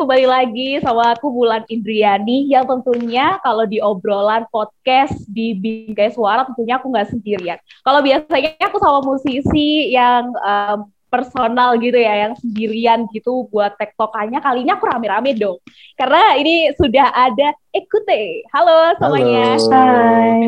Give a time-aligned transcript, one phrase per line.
[0.00, 6.48] kembali lagi sama aku Bulan Indriani yang tentunya kalau di obrolan podcast di Bingkai Suara
[6.48, 7.60] tentunya aku nggak sendirian.
[7.84, 14.40] Kalau biasanya aku sama musisi yang um, personal gitu ya, yang sendirian gitu buat tektokannya,
[14.40, 15.60] kali ini aku rame-rame dong.
[16.00, 18.48] Karena ini sudah ada Ekute.
[18.56, 19.60] Halo semuanya.
[19.60, 19.68] Halo.
[19.68, 20.40] Hai.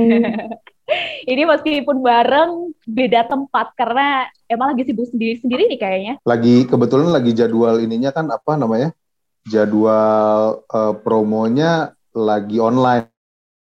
[1.33, 6.14] ini meskipun bareng beda tempat karena emang lagi sibuk sendiri-sendiri nih kayaknya.
[6.25, 8.97] Lagi kebetulan lagi jadwal ininya kan apa namanya?
[9.45, 11.73] Jadwal eh, promonya
[12.12, 13.09] lagi online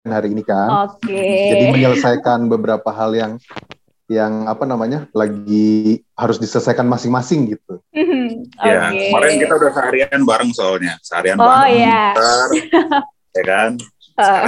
[0.03, 0.89] hari ini kan.
[0.89, 1.15] Oke.
[1.53, 3.31] Jadi menyelesaikan beberapa hal yang
[4.09, 5.05] yang apa namanya?
[5.13, 7.77] lagi harus diselesaikan masing-masing gitu.
[8.57, 9.13] Ya, Oke.
[9.13, 11.77] kemarin kita udah seharian bareng soalnya, seharian Oh, bareng.
[11.77, 12.01] iya.
[12.17, 12.47] Bentar,
[13.37, 13.71] ya kan?
[14.17, 14.43] Eh,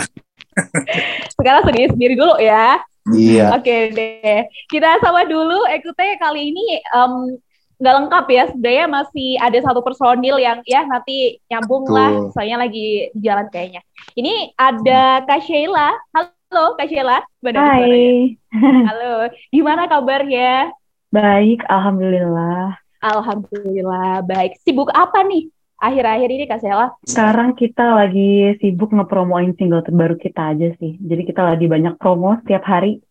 [1.37, 2.81] Sekarang sendiri-sendiri dulu ya.
[3.13, 3.53] Iya.
[3.53, 4.45] Oke deh.
[4.65, 7.13] Kita sama dulu Ekute kali ini em,
[7.81, 8.43] nggak lengkap ya.
[8.53, 12.13] Sebenarnya masih ada satu personil yang ya nanti nyambung lah.
[12.13, 12.31] Betul.
[12.37, 13.81] Soalnya lagi di jalan kayaknya.
[14.13, 15.89] Ini ada Kak Sheila.
[16.13, 17.25] Halo Kak Sheila.
[17.41, 17.81] Suaranya?
[17.81, 18.37] Hai,
[18.87, 19.33] Halo.
[19.49, 20.69] Gimana kabarnya?
[21.11, 22.79] baik, alhamdulillah.
[23.03, 24.55] Alhamdulillah baik.
[24.63, 26.87] Sibuk apa nih akhir-akhir ini Kak Sheila?
[27.03, 30.95] Sekarang kita lagi sibuk ngepromoin single terbaru kita aja sih.
[31.01, 33.01] Jadi kita lagi banyak promo setiap hari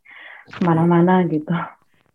[0.48, 1.52] ke mana-mana gitu.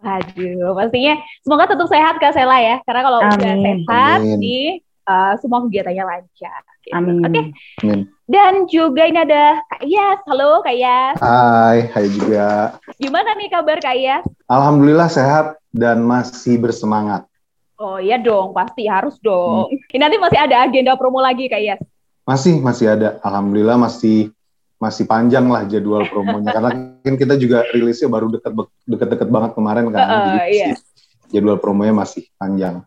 [0.05, 2.77] Aduh, pastinya semoga tetap sehat Kak Sela ya.
[2.85, 3.81] Karena kalau udah Amin.
[3.81, 4.37] sehat Amin.
[4.37, 4.67] nih
[5.05, 6.61] eh, semua kegiatannya lancar.
[6.85, 6.93] gitu.
[6.93, 7.25] Amin.
[7.25, 7.41] Oke,
[7.81, 7.99] Amin.
[8.29, 10.19] dan juga ini ada Kak Iyas.
[10.29, 11.17] Halo Kak Iyas.
[11.17, 12.77] Hai, hai juga.
[13.01, 14.25] Gimana nih kabar Kak Iyas?
[14.45, 17.25] Alhamdulillah sehat dan masih bersemangat.
[17.75, 19.67] Oh iya dong, pasti harus dong.
[19.91, 21.81] Ini nanti masih ada agenda promo lagi Kak Iyas.
[22.23, 23.17] Masih masih ada.
[23.25, 24.29] Alhamdulillah masih
[24.75, 26.69] masih panjang lah jadwal promonya karena
[27.01, 28.51] kan kita juga rilisnya baru dekat
[28.85, 29.99] deket-deket banget kemarin kan.
[29.99, 30.67] Heeh, Jadi iya.
[31.31, 32.83] jadwal promonya masih panjang.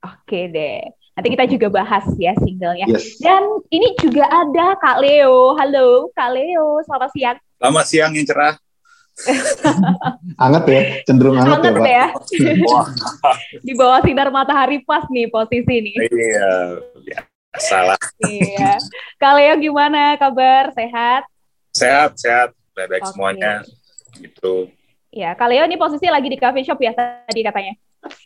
[0.00, 0.80] Oke deh.
[1.16, 2.88] Nanti kita juga bahas ya singlenya.
[2.88, 3.20] Yes.
[3.20, 5.52] Dan ini juga ada Kak Leo.
[5.58, 7.36] Halo Kak Leo, selamat siang.
[7.60, 8.54] Selamat siang yang cerah.
[10.40, 11.88] Hangat ya, cenderung hangat, Hangat ya, Pak.
[11.92, 12.06] ya.
[12.72, 12.86] Wah,
[13.60, 15.94] Di bawah sinar matahari pas nih posisi nih.
[16.08, 17.18] iya, ya,
[17.58, 17.98] salah.
[18.22, 18.78] Iya.
[19.18, 20.70] Kak Leo gimana kabar?
[20.76, 21.22] Sehat?
[21.74, 23.10] Sehat, sehat, baik-baik Oke.
[23.14, 23.54] semuanya.
[24.18, 24.70] Gitu.
[25.10, 27.74] Ya, Kak Leo ini posisi lagi di coffee shop ya tadi katanya.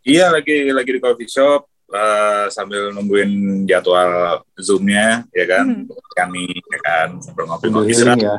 [0.04, 5.64] Iya, lagi lagi di coffee shop eh, sambil nungguin jadwal zoomnya, ya kan?
[5.64, 5.84] Mhm.
[6.14, 8.20] Kami, ya kan, sambil ngopi-ngopi istirahat.
[8.20, 8.36] ya.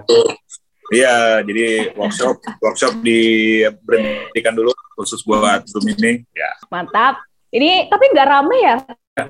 [0.94, 6.22] Iya, jadi workshop workshop diberhentikan dulu khusus buat zoom ini.
[6.38, 7.26] Ya, Mantap.
[7.50, 8.78] Ini tapi nggak rame ya?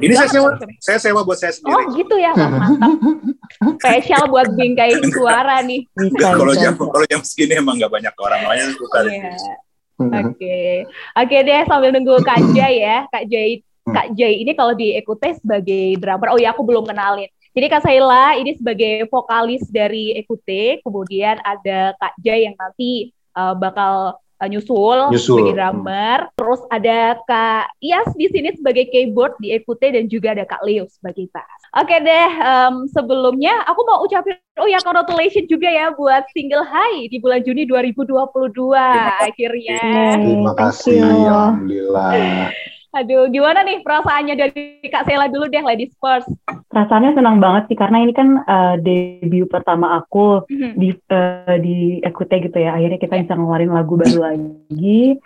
[0.01, 0.49] Ini saya sewa,
[0.81, 1.77] saya sewa buat saya sendiri.
[1.77, 2.97] Oh gitu ya, Wah, mantap.
[3.85, 5.85] Spesial buat bingkai suara nih.
[5.93, 9.55] Bisa, kalau jam kalau jam segini emang nggak banyak orang makanya suka Iya.
[9.95, 10.83] Oke,
[11.15, 15.39] oke deh sambil nunggu Kak Jai ya, Kak Jai, Kak Jai ini kalau di Ekute
[15.39, 16.35] sebagai drummer.
[16.35, 17.31] Oh ya, aku belum kenalin.
[17.55, 23.55] Jadi Kak Saila ini sebagai vokalis dari Ekute, kemudian ada Kak Jai yang nanti uh,
[23.55, 25.41] bakal uh, nyusul, Nyusul.
[25.41, 26.17] sebagai drummer.
[26.37, 30.85] Terus ada Kak Iyas di sini sebagai keyboard di Ekute dan juga ada Kak Leo
[30.85, 31.61] sebagai bass.
[31.75, 37.11] Oke deh, em, sebelumnya aku mau ucapin oh ya congratulations juga ya buat single High
[37.11, 38.77] di bulan Juni 2022
[39.25, 39.79] akhirnya.
[40.21, 42.53] Terima kasih, alhamdulillah.
[42.95, 46.31] Aduh, gimana nih perasaannya dari Kak Sela dulu deh, ladies first.
[46.71, 50.79] Perasaannya senang banget sih karena ini kan eh, debut pertama aku Mhm.
[50.79, 52.79] di eh, di Ekute gitu ya.
[52.79, 55.19] Akhirnya kita bisa ngeluarin lagu baru lagi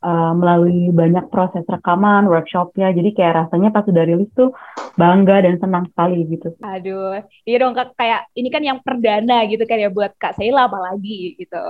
[0.00, 2.88] eh, melalui banyak proses rekaman, workshopnya.
[2.96, 4.56] Jadi kayak rasanya pas udah rilis tuh
[4.96, 6.56] bangga dan senang sekali gitu.
[6.64, 10.72] Aduh, iya dong Kak, kayak ini kan yang perdana gitu kan ya buat Kak Sela
[10.72, 11.60] apalagi gitu.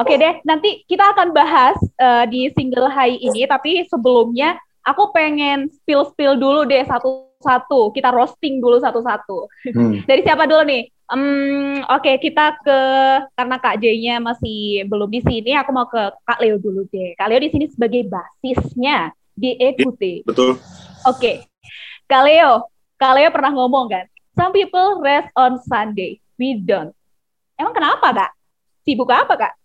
[0.00, 4.56] Oke deh, nanti kita akan bahas eh, di single High ini, tapi sebelumnya
[4.88, 7.92] aku pengen spill-spill dulu deh satu-satu.
[7.92, 9.38] Kita roasting dulu satu-satu.
[9.76, 10.00] Hmm.
[10.08, 10.88] Dari siapa dulu nih?
[11.08, 12.80] Hmm, Oke, kita ke
[13.32, 17.16] karena Kak J-nya masih belum di sini, aku mau ke Kak Leo dulu deh.
[17.16, 20.20] Kak Leo di sini sebagai basisnya di Ekute.
[20.28, 20.60] Betul.
[21.08, 21.48] Oke,
[22.04, 22.68] Kak Leo,
[23.00, 24.04] Kak Leo pernah ngomong kan,
[24.36, 26.92] some people rest on Sunday, we don't.
[27.56, 28.30] Emang kenapa Kak?
[28.84, 29.54] Sibuk apa Kak?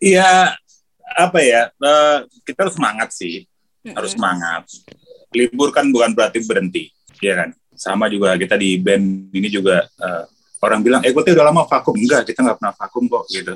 [0.00, 0.56] Iya,
[1.12, 1.68] apa ya?
[1.68, 2.18] eh,
[2.48, 3.44] kita harus semangat sih,
[3.92, 4.64] harus semangat.
[5.34, 6.88] Libur kan bukan berarti berhenti,
[7.20, 7.50] ya kan?
[7.76, 10.24] Sama juga kita di band ini juga eh,
[10.64, 11.92] orang bilang, eh gue udah lama vakum.
[11.92, 13.54] Enggak, kita nggak pernah vakum kok, gitu.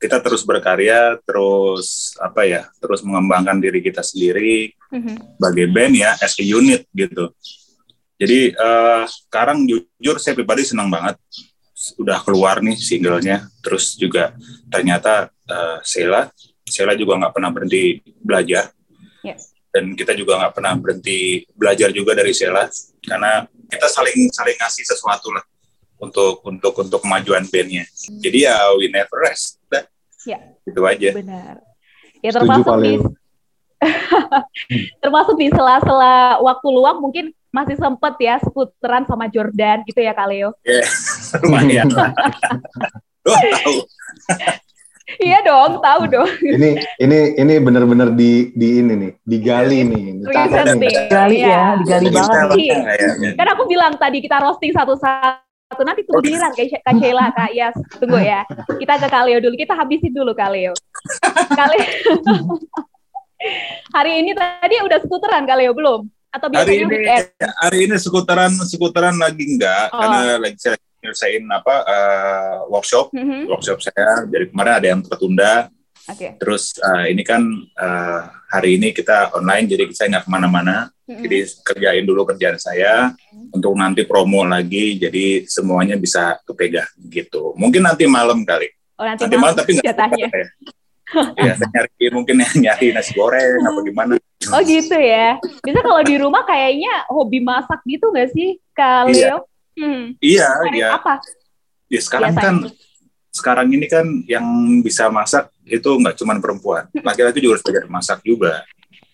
[0.00, 2.64] Kita terus berkarya, terus apa ya?
[2.80, 5.36] Terus mengembangkan diri kita sendiri Mhm.
[5.36, 7.28] sebagai band ya, as a unit gitu.
[8.16, 11.20] Jadi eh, sekarang jujur saya pribadi senang banget
[12.00, 13.44] udah keluar nih singlenya.
[13.60, 14.32] Terus juga
[14.72, 16.32] ternyata eh, Sheila,
[16.64, 18.72] Sheila juga nggak pernah berhenti belajar.
[19.20, 19.36] Ya.
[19.70, 22.66] dan kita juga nggak pernah berhenti belajar juga dari Sheila
[23.04, 25.44] karena kita saling saling ngasih sesuatu lah
[26.00, 27.84] untuk untuk untuk kemajuan bandnya.
[28.18, 29.60] Jadi ya we never rest.
[29.68, 29.84] Dah.
[30.24, 30.40] Ya.
[30.64, 31.12] Itu aja.
[31.12, 31.60] Benar.
[32.24, 33.12] Ya termasuk di Leo.
[35.04, 40.28] termasuk di sela-sela waktu luang mungkin masih sempet ya skuteran sama Jordan gitu ya Kak
[40.28, 40.56] Leo.
[40.64, 40.84] Ya,
[41.44, 42.12] lumayan lah.
[43.28, 43.76] Lo tahu.
[45.18, 46.28] Iya dong, tahu dong.
[46.38, 46.68] Ini
[46.98, 50.04] ini ini benar-benar di di ini nih, digali nih.
[50.22, 51.48] Digali Iya.
[51.50, 52.48] ya, digali Jadi banget.
[52.54, 52.76] Iya.
[53.34, 55.42] Kan aku bilang tadi kita roasting satu-satu.
[55.80, 57.74] Nanti tunggu giliran Kak Kak Sheila, Kak Yas.
[57.96, 58.42] Tunggu ya.
[58.74, 59.54] Kita ke Kak Leo dulu.
[59.54, 60.72] Kita habisin dulu Kak Leo.
[61.50, 61.84] Kak Leo.
[63.96, 66.04] Hari ini tadi udah skuteran Kak Leo belum?
[66.30, 67.26] Atau Hari biasanya ini weekend?
[67.58, 69.98] hari ini skuteran skuteran lagi enggak Oh.
[69.98, 70.58] karena lagi
[71.00, 73.10] nyelesain apa eh, workshop.
[73.16, 73.48] Mhm.
[73.48, 75.68] workshop saya dari kemarin ada yang tertunda.
[76.10, 76.34] Oke.
[76.42, 77.38] terus eh, ini kan
[77.76, 78.20] eh,
[78.50, 80.76] hari ini kita online jadi saya nggak ke mana-mana.
[81.10, 81.26] Mhm.
[81.26, 83.10] jadi kerjain dulu kerjaan saya
[83.50, 84.94] untuk nanti promo lagi.
[85.00, 87.50] Jadi semuanya bisa kepegang gitu.
[87.58, 88.70] Mungkin nanti malam kali.
[89.00, 90.28] Oh, nanti, nanti malam tapi nggak ya.
[91.34, 94.14] Ya saya nyari mungkin nyari nasi goreng apa gimana.
[94.54, 95.36] Oh gitu ya.
[95.66, 99.42] Bisa kalau di rumah kayaknya hobi masak gitu nggak sih, Kak Iya.
[99.74, 100.02] Hmm.
[100.18, 101.14] iya Masak ya Apa?
[101.86, 102.72] ya sekarang Biasanya kan tuh?
[103.30, 104.46] sekarang ini kan yang
[104.82, 108.62] bisa masak itu nggak cuma perempuan laki-laki juga harus belajar masak juga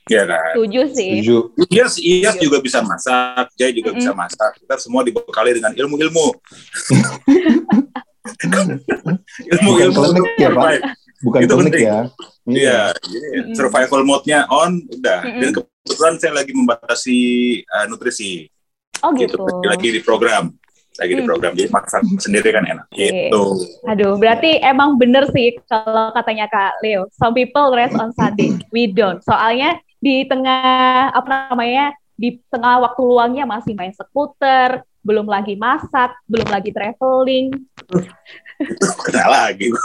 [0.07, 1.19] ya kan Setuju sih.
[1.19, 1.39] Setuju.
[1.67, 3.99] Iyas, Iyas juga bisa masak, Jay juga Mm-mm.
[3.99, 4.55] bisa masak.
[4.63, 6.31] Kita semua dibekali dengan ilmu-ilmu.
[9.67, 10.79] Bukan klinik ya, Pak?
[11.27, 11.91] Bukan Itu klinik penting.
[11.91, 11.99] ya.
[12.47, 13.55] Iya, jadi Mm-mm.
[13.59, 15.21] survival mode-nya on, udah.
[15.27, 15.41] Mm-mm.
[15.43, 17.19] Dan kebetulan saya lagi membatasi
[17.67, 18.47] uh, nutrisi,
[19.05, 19.37] Oh gitu.
[19.37, 19.67] gitu.
[19.67, 20.53] Lagi di program,
[20.97, 21.29] lagi di Mm.
[21.29, 21.53] program.
[21.53, 22.87] Jadi masak sendiri kan enak.
[22.89, 23.09] Oke.
[23.09, 23.43] Gitu.
[23.85, 27.09] Aduh, berarti emang bener sih kalau katanya Kak Leo.
[27.17, 29.21] Some people rest on Sunday, we don't.
[29.21, 36.17] Soalnya di tengah apa namanya di tengah waktu luangnya masih main skuter, belum lagi masak,
[36.25, 37.53] belum lagi traveling.
[39.05, 39.69] Kena lagi.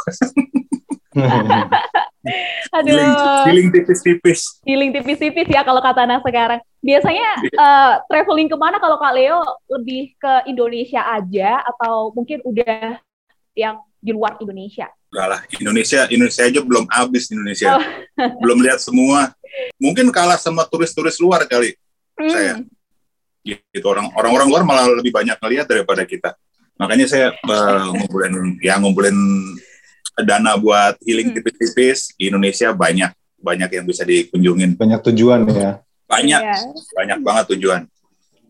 [2.78, 2.96] Aduh.
[2.96, 3.14] Feeling,
[3.44, 4.40] feeling tipis-tipis.
[4.64, 6.64] healing tipis-tipis ya kalau kata anak sekarang.
[6.82, 9.38] Biasanya eh, traveling ke mana kalau Kak Leo
[9.70, 12.98] lebih ke Indonesia aja atau mungkin udah
[13.54, 14.90] yang di luar Indonesia?
[15.14, 17.78] Enggak lah, Indonesia, Indonesia aja belum habis Indonesia.
[17.78, 17.84] Oh.
[18.42, 19.30] belum lihat semua.
[19.78, 21.76] Mungkin kalah sama turis-turis luar kali.
[22.18, 22.56] Hmm, Saya.
[23.42, 26.38] gitu orang orang-orang luar malah lebih banyak ngelihat daripada kita
[26.78, 29.18] makanya saya eh, ngumpulin ya ngumpulin
[30.22, 31.42] dana buat healing Hmm.
[31.42, 33.10] tipis-tipis di Indonesia banyak
[33.42, 35.82] banyak yang bisa dikunjungin Banyak tujuan ya.
[36.12, 36.56] Banyak Iya.
[36.92, 37.82] banyak banget tujuan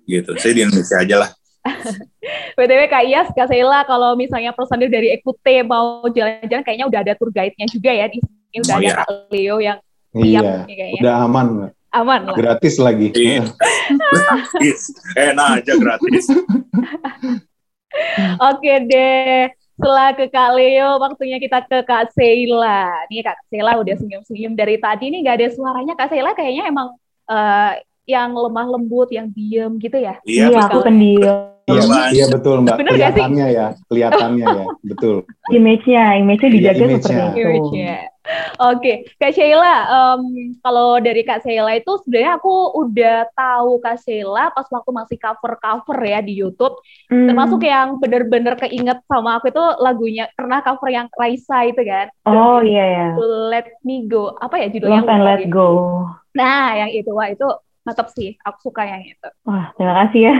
[0.04, 1.30] gitu saya di Indonesia aja lah
[2.58, 7.14] BTW Kak Iyas, Kak Sheila, kalau misalnya personil dari Ekute mau jalan-jalan, kayaknya udah ada
[7.14, 8.58] tour guide-nya juga ya di sini.
[8.66, 8.94] Udah Oh, ada iya.
[8.98, 9.78] Kak Leo yang
[10.10, 10.58] siap Iya.
[10.66, 11.02] nih kayaknya.
[11.06, 11.48] Udah aman.
[11.94, 12.34] Aman lah.
[12.34, 13.08] Gratis lagi.
[13.14, 13.46] Iya.
[13.46, 14.80] gratis
[15.14, 16.26] enak aja gratis
[18.50, 19.52] Oke deh.
[19.78, 23.06] Setelah ke Kak Leo, waktunya kita ke Kak Sheila.
[23.06, 25.94] Nih Kak Sheila udah senyum-senyum dari tadi nih nggak ada suaranya.
[25.94, 26.94] Kak Sheila kayaknya emang
[27.32, 27.74] eh,
[28.10, 30.20] yang lemah lembut, yang diem gitu ya.
[30.28, 31.38] iya Iya, aku betul pendiam.
[31.70, 32.76] Iya, iya betul Mbak.
[32.76, 33.24] Bener gak sih?
[33.24, 35.16] Kelihatannya ya, kelihatannya ya, betul.
[35.48, 37.00] Image-nya, image-nya Iya, dijaga image-nya.
[37.06, 37.40] seperti itu.
[37.48, 37.96] Image-nya.
[38.62, 40.22] Oke, Kak Sheila, em,
[40.62, 45.98] kalau dari Kak Sheila itu sebenarnya aku udah tahu Kak Sheila pas waktu masih cover-cover
[46.06, 46.78] ya di YouTube.
[47.10, 47.28] Hmm.
[47.32, 52.08] Termasuk yang bener-bener keinget sama aku itu lagunya pernah cover yang Raisa itu kan.
[52.30, 53.08] Oh iya ya.
[53.50, 54.38] Let Me Go.
[54.38, 55.02] Apa ya judulnya?
[55.04, 55.68] Love and Let Go.
[56.38, 57.48] Nah, yang itu wah itu
[57.82, 58.38] mantap sih.
[58.46, 59.30] Aku suka yang itu.
[59.44, 60.36] Wah, terima kasih ya.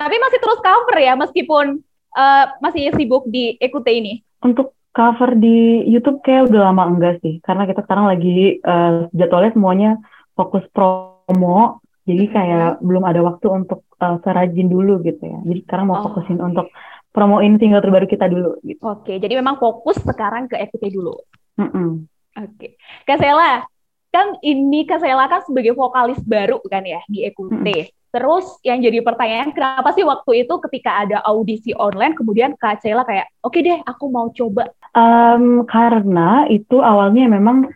[0.00, 1.84] Tapi masih terus cover ya meskipun
[2.16, 4.24] eh, masih sibuk di Ekute ini.
[4.44, 9.52] Untuk cover di YouTube kayak udah lama enggak sih, karena kita sekarang lagi eh, jadwalnya
[9.52, 9.90] semuanya
[10.38, 15.38] fokus promo, jadi kayak belum ada waktu untuk eh, serajin dulu gitu ya.
[15.42, 16.04] Jadi sekarang mau Oh.
[16.08, 16.70] fokusin untuk
[17.14, 18.82] promoin single terbaru kita dulu gitu.
[18.86, 21.14] Oke, jadi memang fokus sekarang ke Ekute dulu.
[21.58, 22.06] Mm-mm.
[22.34, 22.74] Oke.
[23.06, 23.62] Kak Sela,
[24.10, 27.94] kan ini Kak Sela kan sebagai vokalis baru kan ya di Ekute.
[28.14, 33.02] Terus yang jadi pertanyaan, kenapa sih waktu itu ketika ada audisi online, kemudian Kak Sela
[33.02, 34.70] kayak, oke deh, aku mau coba.
[34.94, 37.66] Em, karena itu awalnya memang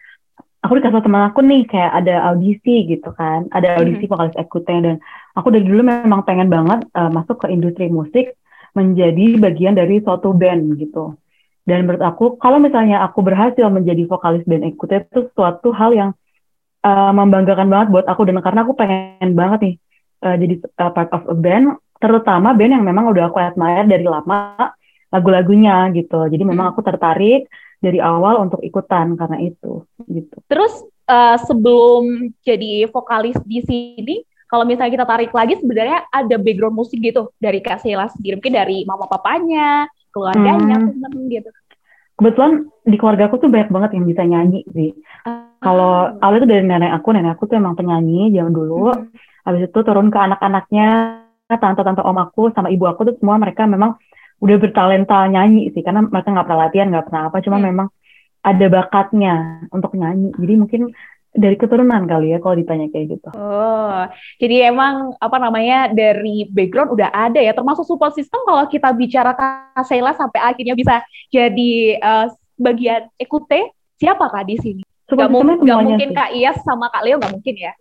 [0.62, 5.02] aku dikasih teman aku nih kayak ada audisi gitu kan, ada audisi vokalis Ekute dan
[5.34, 8.38] aku dari dulu memang pengen banget eh, masuk ke industri musik
[8.78, 11.18] menjadi bagian dari suatu band gitu.
[11.66, 16.10] Dan menurut aku kalau misalnya aku berhasil menjadi vokalis band Ekute itu suatu hal yang
[16.86, 19.76] eh, membanggakan banget buat aku dan karena aku pengen banget nih
[20.24, 24.06] eh, jadi eh, part of a band, terutama band yang memang udah aku admire dari
[24.06, 24.72] lama
[25.08, 26.28] lagu-lagunya gitu.
[26.28, 27.48] Jadi memang aku tertarik
[27.78, 30.36] dari awal untuk ikutan karena itu gitu.
[30.50, 30.74] Terus
[31.06, 34.16] uh, sebelum jadi vokalis di sini,
[34.50, 38.54] kalau misalnya kita tarik lagi sebenarnya ada background musik gitu dari Kak Sheila sendiri, mungkin
[38.56, 40.86] dari mama papanya, keluarganya, hmm.
[40.98, 41.50] temen gitu.
[42.18, 44.90] Kebetulan di keluarga aku tuh banyak banget yang bisa nyanyi sih.
[45.22, 48.90] Uh, kalau awalnya tuh dari nenek aku, nenek aku tuh emang penyanyi zaman dulu.
[48.90, 49.06] Hmm.
[49.48, 51.24] Habis itu turun ke anak-anaknya,
[51.56, 53.96] tante-tante om aku sama ibu aku tuh semua mereka memang
[54.44, 57.66] udah bertalenta nyanyi sih karena mereka nggak pernah latihan nggak pernah apa cuma hmm.
[57.72, 57.88] memang
[58.44, 59.34] ada bakatnya
[59.74, 60.82] untuk nyanyi jadi mungkin
[61.38, 63.28] dari keturunan kali ya kalau ditanya kayak gitu.
[63.36, 64.02] Oh,
[64.42, 69.36] jadi emang apa namanya dari background udah ada ya, termasuk support system kalau kita bicara
[69.76, 72.26] Kasela sampai akhirnya bisa jadi uh,
[72.58, 74.82] bagian ekute, siapa kak di sini?
[75.06, 77.72] Support gak, mungkin, gak mungkin Kak Iyas sama Kak Leo gak mungkin ya?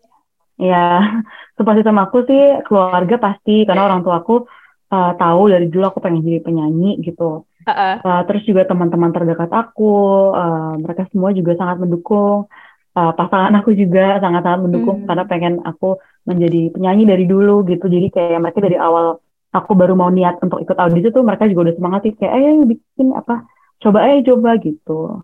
[0.58, 1.06] Ya,
[1.54, 4.50] support system aku sih keluarga pasti karena orang tua aku
[4.90, 7.46] uh, tahu dari dulu aku pengen jadi penyanyi gitu.
[7.68, 7.96] Uh-uh.
[8.02, 12.50] Uh, terus juga teman-teman terdekat aku, uh, mereka semua juga sangat mendukung.
[12.98, 15.08] Uh, pasangan aku juga sangat-sangat mendukung hmm.
[15.08, 17.86] karena pengen aku menjadi penyanyi dari dulu gitu.
[17.86, 19.22] Jadi kayak mereka dari awal
[19.54, 22.58] aku baru mau niat untuk ikut audisi tuh mereka juga udah semangat sih kayak eh
[22.66, 23.46] bikin apa
[23.78, 25.22] coba eh coba gitu.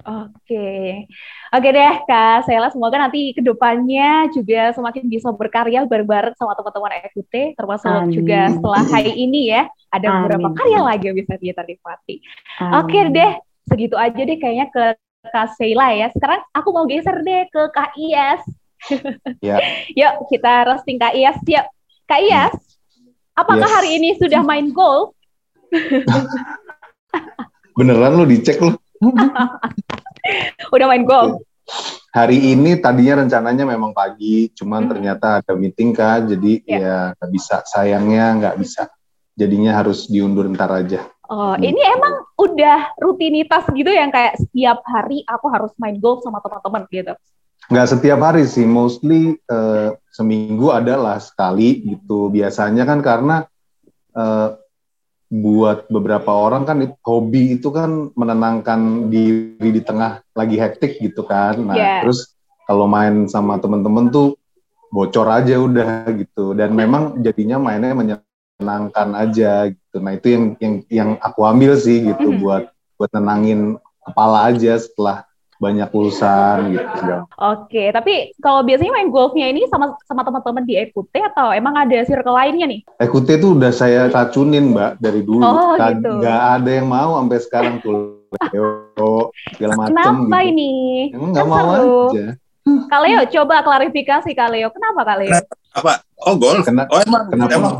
[0.00, 1.04] Oke,
[1.52, 7.04] oke deh Kak Sela, semoga nanti ke depannya juga semakin bisa berkarya bareng-bareng sama teman-teman
[7.04, 8.16] EQT, termasuk Amin.
[8.16, 10.16] juga setelah hari ini ya, ada Amin.
[10.24, 12.24] beberapa karya lagi yang bisa kita nikmati.
[12.80, 13.32] Oke deh,
[13.68, 14.96] segitu aja deh kayaknya ke
[15.28, 16.08] Kak Sela ya.
[16.16, 18.42] Sekarang aku mau geser deh ke Kak Iyas.
[19.44, 19.60] Ya.
[20.00, 21.36] Yuk kita roasting Kak Iyas.
[21.44, 21.68] Yuk,
[22.08, 22.56] Kak Iyas,
[23.36, 23.76] apakah yes.
[23.76, 25.12] hari ini sudah main golf?
[27.76, 28.80] Beneran lo dicek lo?
[30.74, 31.40] Udah main golf?
[32.10, 34.90] Hari ini tadinya rencananya memang pagi, cuman hmm.
[34.90, 36.80] ternyata ada meeting kan, jadi yeah.
[36.82, 37.56] ya nggak bisa.
[37.62, 38.90] Sayangnya nggak bisa.
[39.38, 41.06] Jadinya harus diundur ntar aja.
[41.30, 41.62] Oh, hmm.
[41.62, 46.82] ini emang udah rutinitas gitu yang kayak setiap hari aku harus main golf sama teman-teman
[46.90, 47.14] gitu?
[47.70, 52.26] Nggak setiap hari sih, mostly uh, seminggu adalah sekali gitu.
[52.26, 53.46] Biasanya kan karena
[54.18, 54.58] uh,
[55.30, 61.54] buat beberapa orang kan hobi itu kan menenangkan diri di tengah lagi hektik gitu kan.
[61.54, 62.02] Nah, yeah.
[62.02, 62.34] terus
[62.66, 64.34] kalau main sama temen-temen tuh
[64.90, 66.58] bocor aja udah gitu.
[66.58, 69.96] Dan memang jadinya mainnya menyenangkan aja gitu.
[70.02, 72.42] Nah, itu yang yang yang aku ambil sih gitu mm -hmm.
[72.42, 72.64] buat
[72.98, 75.29] buat nenangin kepala aja setelah
[75.60, 77.04] banyak urusan gitu.
[77.36, 82.00] Oke, tapi kalau biasanya main golfnya ini sama sama teman-teman di Ekute atau emang ada
[82.08, 82.80] circle lainnya nih?
[82.96, 85.44] Ekute tuh udah saya racunin mbak dari dulu.
[85.44, 86.24] Oh, gitu.
[86.24, 88.18] Gak ada yang mau sampai sekarang tuh.
[88.30, 90.50] Leo, segala macam Kenapa gitu.
[90.54, 90.72] ini?
[91.10, 91.66] Emang nggak mau
[92.14, 92.26] aja.
[92.86, 94.70] Kaleo, coba klarifikasi Kaleo.
[94.70, 95.34] Kenapa Kaleo?
[95.70, 96.02] Apa?
[96.20, 96.66] Oh golf.
[96.66, 97.54] Kena, oh emang, kenapa?
[97.54, 97.74] emang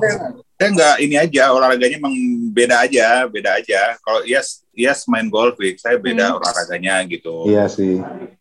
[0.61, 2.15] saya nggak ini aja olahraganya emang
[2.53, 3.97] beda aja, beda aja.
[4.05, 6.39] Kalau yes yes main golf, saya beda hmm.
[6.39, 7.49] olahraganya gitu.
[7.49, 8.01] Iya sih.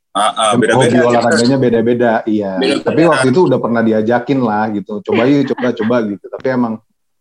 [0.09, 2.59] Uh, uh, beda-beda olahraganya beda-beda, iya.
[2.59, 2.87] Beda -beda.
[2.91, 4.93] Tapi waktu itu udah pernah diajakin lah gitu.
[5.05, 6.25] Coba yuk, coba coba gitu.
[6.27, 6.73] Tapi emang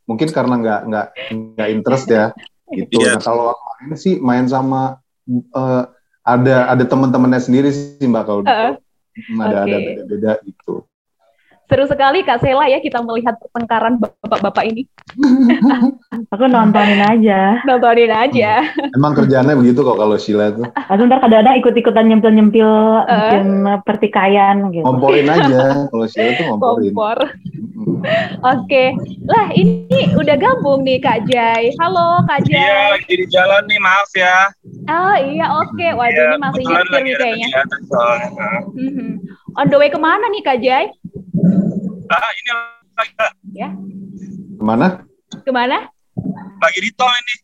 [0.09, 2.33] mungkin karena nggak nggak nggak interest ya
[2.73, 3.05] gitu.
[3.05, 3.17] Yeah.
[3.17, 4.99] Nah kalau main sih main sama
[5.53, 5.83] uh,
[6.25, 8.77] ada ada teman-temannya sendiri sih mbak kalau uh,
[9.45, 9.69] ada okay.
[9.69, 10.89] ada beda-beda gitu.
[11.69, 14.89] Seru sekali Kak Sela ya kita melihat pertengkaran bapak-bapak ini.
[16.33, 17.61] Aku nontonin aja.
[17.69, 18.65] Nontonin aja.
[18.97, 20.65] Emang kerjaannya begitu kok kalau Sheila tuh.
[20.65, 22.71] Aku ntar kadang-kadang ikut-ikutan nyempil-nyempil
[23.05, 23.85] uh.
[23.85, 24.81] pertikaian gitu.
[24.81, 25.85] Ngomporin aja.
[25.93, 26.89] Kalau Sheila tuh ngomporin.
[26.89, 27.19] Kompor.
[27.29, 28.65] Oke.
[28.65, 28.89] Okay.
[29.29, 31.77] Lah ini udah gabung nih Kak Jai.
[31.85, 32.65] Halo Kak Jai.
[32.65, 34.37] Iya lagi di jalan nih maaf ya.
[34.89, 35.77] Oh iya oke.
[35.77, 35.93] Okay.
[35.93, 37.49] Waduh ya, ini masih nyetir nih kayaknya.
[38.73, 39.11] Mm-hmm.
[39.61, 40.89] On the way ke mana nih Kak Jai?
[42.09, 42.51] Ah, ini
[42.97, 43.13] lagi
[43.53, 43.69] ya.
[44.59, 44.87] Ke mana?
[45.45, 45.93] Ke mana?
[46.59, 47.35] Lagi di tol ini.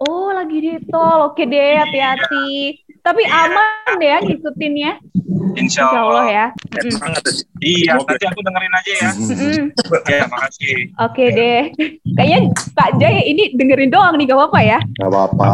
[0.00, 1.28] Oh, lagi di tol.
[1.28, 2.80] Oke deh, hati-hati.
[3.00, 3.48] Tapi iya.
[3.48, 4.92] aman ya ngikutinnya.
[5.56, 6.46] Insya Allah, Insya Allah ya.
[6.80, 6.96] Mm.
[7.60, 9.10] Iya, nanti aku dengerin aja ya.
[9.12, 9.64] Mm.
[10.08, 10.74] ya, makasih.
[10.96, 11.62] Oke deh.
[12.16, 12.38] Kayaknya
[12.72, 14.78] Pak Jay ini dengerin doang nih, gak apa-apa ya?
[14.96, 15.50] Gak apa-apa.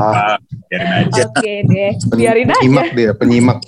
[0.70, 1.22] Biarin aja.
[1.26, 2.62] Oke deh, biarin aja.
[2.62, 3.58] Penyimak dia, penyimak.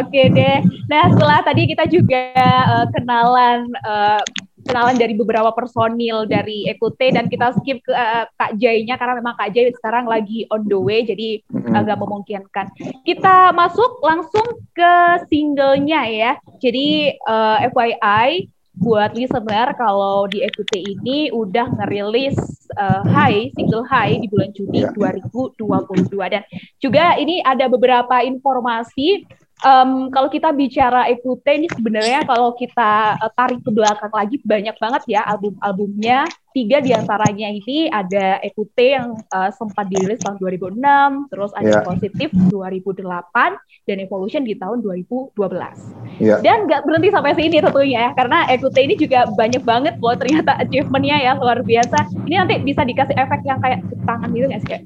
[0.00, 0.60] Oke deh.
[0.86, 2.36] Nah setelah tadi kita juga
[2.68, 4.20] uh, kenalan uh,
[4.68, 9.34] kenalan dari beberapa personil dari Ekute dan kita skip ke uh, Kak Jai-nya karena memang
[9.40, 11.40] Kak Jai sekarang lagi on the way jadi
[11.72, 12.68] agak memungkinkan.
[13.02, 14.94] Kita masuk langsung ke
[15.32, 16.32] singlenya ya.
[16.60, 18.46] Jadi uh, FYI
[18.78, 22.38] buat listener kalau di EQT ini udah ngerilis
[22.78, 24.94] uh, High single High di bulan Juni yeah.
[24.94, 26.42] 2022 dan
[26.78, 29.26] juga ini ada beberapa informasi
[29.64, 34.76] um, kalau kita bicara Ekute ini sebenarnya kalau kita uh, tarik ke belakang lagi banyak
[34.80, 36.26] banget ya album-albumnya.
[36.50, 40.82] Tiga di antaranya ini ada Ekute yang uh, sempat dirilis tahun 2006,
[41.30, 41.86] terus ada yeah.
[41.86, 43.06] Positif 2008,
[43.86, 45.30] dan Evolution di tahun 2012.
[46.18, 46.42] Yeah.
[46.42, 50.58] Dan nggak berhenti sampai sini tentunya ya, karena Ekute ini juga banyak banget loh ternyata
[50.58, 52.10] achievementnya ya luar biasa.
[52.26, 54.82] Ini nanti bisa dikasih efek yang kayak tangan gitu nggak sih?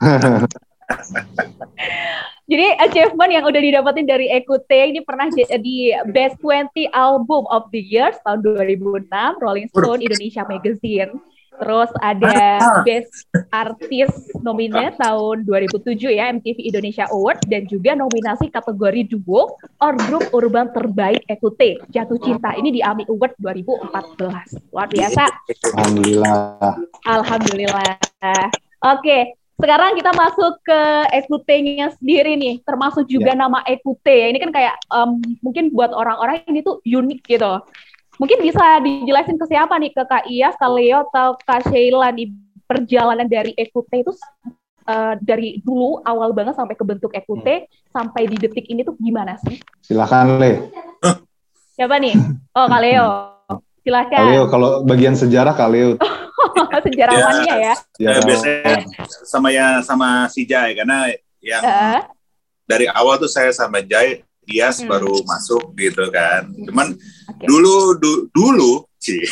[2.44, 5.76] Jadi achievement yang udah didapetin dari Ekute ini pernah jadi
[6.12, 9.08] Best 20 Album of the Year tahun 2006
[9.40, 11.16] Rolling Stone Indonesia Magazine.
[11.54, 19.08] Terus ada Best Artist nominate tahun 2007 ya MTV Indonesia Award dan juga nominasi kategori
[19.08, 24.74] duo or group urban terbaik Ekute Jatuh Cinta ini di AMI Award 2014.
[24.74, 25.24] Luar biasa.
[25.78, 26.76] Alhamdulillah.
[27.06, 27.96] Alhamdulillah.
[28.84, 30.80] Oke, sekarang kita masuk ke
[31.14, 33.38] Ekute-nya sendiri nih, termasuk juga ya.
[33.38, 34.34] nama Ekute.
[34.34, 37.62] Ini kan kayak um, mungkin buat orang-orang ini tuh unik gitu.
[38.18, 42.30] Mungkin bisa dijelasin ke siapa nih, ke Kak Iyas, Kak Leo, atau Kak Sheila nih
[42.66, 44.12] perjalanan dari Ekute itu
[44.90, 47.94] uh, dari dulu awal banget sampai ke bentuk Ekute hmm.
[47.94, 49.58] sampai di detik ini tuh gimana sih?
[49.86, 50.70] Silakan Le.
[51.74, 52.14] Siapa nih?
[52.54, 53.08] Oh Kak Leo.
[53.84, 54.18] Silakan.
[54.18, 55.94] Kak Leo, kalau bagian sejarah Kak Leo.
[56.86, 57.74] sejarawannya ya.
[57.98, 58.12] ya.
[58.22, 58.74] biasanya
[59.24, 61.10] sama ya sama si Jai karena
[61.40, 62.00] yang uh.
[62.64, 64.88] dari awal tuh saya sama Jai Dias hmm.
[64.92, 66.44] baru masuk gitu kan.
[66.68, 67.46] Cuman okay.
[67.48, 69.24] dulu du, dulu sih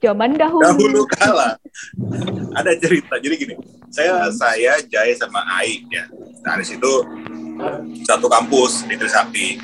[0.00, 1.60] zaman dahulu dahulu kala
[2.56, 3.54] ada cerita jadi gini
[3.92, 4.32] saya hmm.
[4.32, 6.08] saya Jai sama Ai ya
[6.40, 7.04] dari situ
[8.08, 9.60] satu kampus di Trisakti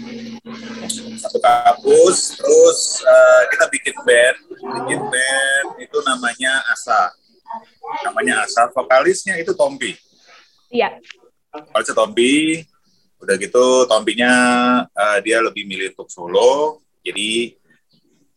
[1.17, 4.37] satu kampus terus uh, kita bikin band
[4.67, 7.13] bikin band itu namanya Asa
[8.11, 9.95] namanya Asa vokalisnya itu Tompi
[10.73, 10.99] iya
[11.53, 12.65] vokalisnya Tompi
[13.23, 14.33] udah gitu Tompinya
[14.91, 17.55] uh, dia lebih milih untuk solo jadi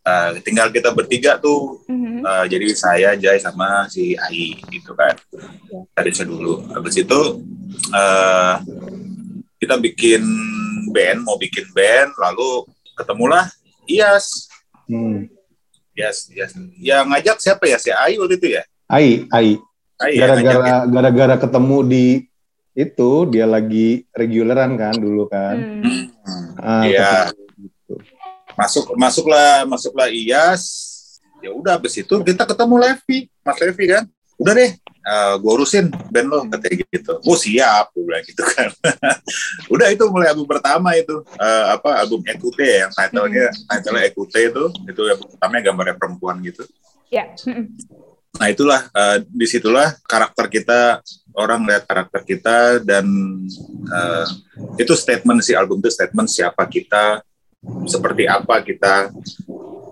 [0.06, 2.24] uh, tinggal kita bertiga tuh mm-hmm.
[2.24, 5.18] uh, jadi saya Jai sama si Ai gitu kan
[5.68, 5.84] yeah.
[5.98, 7.22] dari dulu habis itu
[7.92, 8.56] uh,
[9.60, 10.24] kita bikin
[10.96, 12.64] band mau bikin band lalu
[12.96, 13.48] ketemulah
[13.90, 14.46] Ias.
[14.86, 15.26] Hmm.
[16.00, 16.56] Yes, yes.
[16.80, 17.76] Yang ngajak siapa ya?
[17.76, 18.64] Si Ai waktu itu ya?
[18.88, 19.60] Ai, Ai.
[20.16, 22.06] Ya, gara-gara gara-gara ketemu di
[22.72, 25.84] itu dia lagi reguleran kan dulu kan.
[25.84, 26.04] Hmm.
[26.56, 27.12] Ah, iya.
[27.60, 28.00] Gitu.
[28.56, 30.64] Masuk masuklah masuklah Ias.
[31.44, 34.04] Ya udah habis itu kita ketemu Levi, Mas Levi kan.
[34.40, 34.72] Udah deh,
[35.06, 37.14] uh, eh, gue urusin band lo katanya gitu.
[37.24, 38.70] Oh siap gue bilang gitu kan.
[39.74, 41.24] Udah itu mulai album pertama itu.
[41.38, 43.68] Uh, apa album Ekute yang titlenya hmm.
[43.68, 44.64] titlenya Ekute itu.
[44.88, 46.64] Itu yang pertamanya gambarnya perempuan gitu.
[47.10, 47.66] Ya yeah.
[48.38, 51.02] nah itulah uh, di situlah karakter kita
[51.34, 53.10] orang lihat karakter kita dan
[53.90, 54.26] uh,
[54.78, 57.26] itu statement si album itu statement siapa kita
[57.90, 59.10] seperti apa kita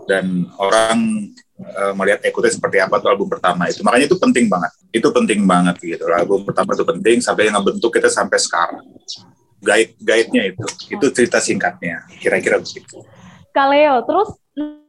[0.08, 3.82] dan orang uh, melihat Ekute seperti apa tuh album pertama itu.
[3.82, 4.72] Makanya itu penting banget.
[4.94, 6.06] Itu penting banget gitu.
[6.10, 8.86] Album pertama itu penting sampai yang bentuk kita sampai sekarang.
[9.62, 10.66] Guide guide-nya itu.
[10.94, 12.06] Itu cerita singkatnya.
[12.22, 13.02] Kira-kira begitu.
[13.52, 14.30] Kaleo, terus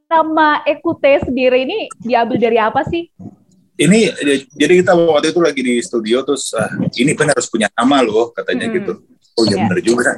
[0.08, 3.08] nama Ekute sendiri ini diambil dari apa sih?
[3.78, 4.10] Ini
[4.58, 6.66] jadi kita waktu itu lagi di studio terus uh,
[6.98, 8.74] ini kan harus punya nama loh katanya hmm.
[8.74, 8.92] gitu
[9.38, 9.68] oh iya yeah.
[9.70, 10.10] bener juga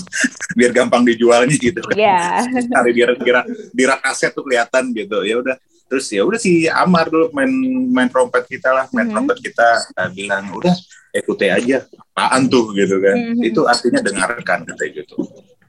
[0.60, 2.44] biar gampang dijualnya gitu Iya.
[2.44, 2.68] Yeah.
[2.68, 3.40] Cari biar kira
[3.72, 5.56] di rak aset tuh kelihatan gitu ya udah
[5.88, 7.50] terus ya udah si Amar dulu main
[7.88, 9.14] main trompet kita lah main mm -hmm.
[9.16, 10.76] trompet kita uh, bilang udah
[11.16, 13.48] ekute aja apaan tuh gitu kan mm -hmm.
[13.48, 15.16] itu artinya dengarkan katanya gitu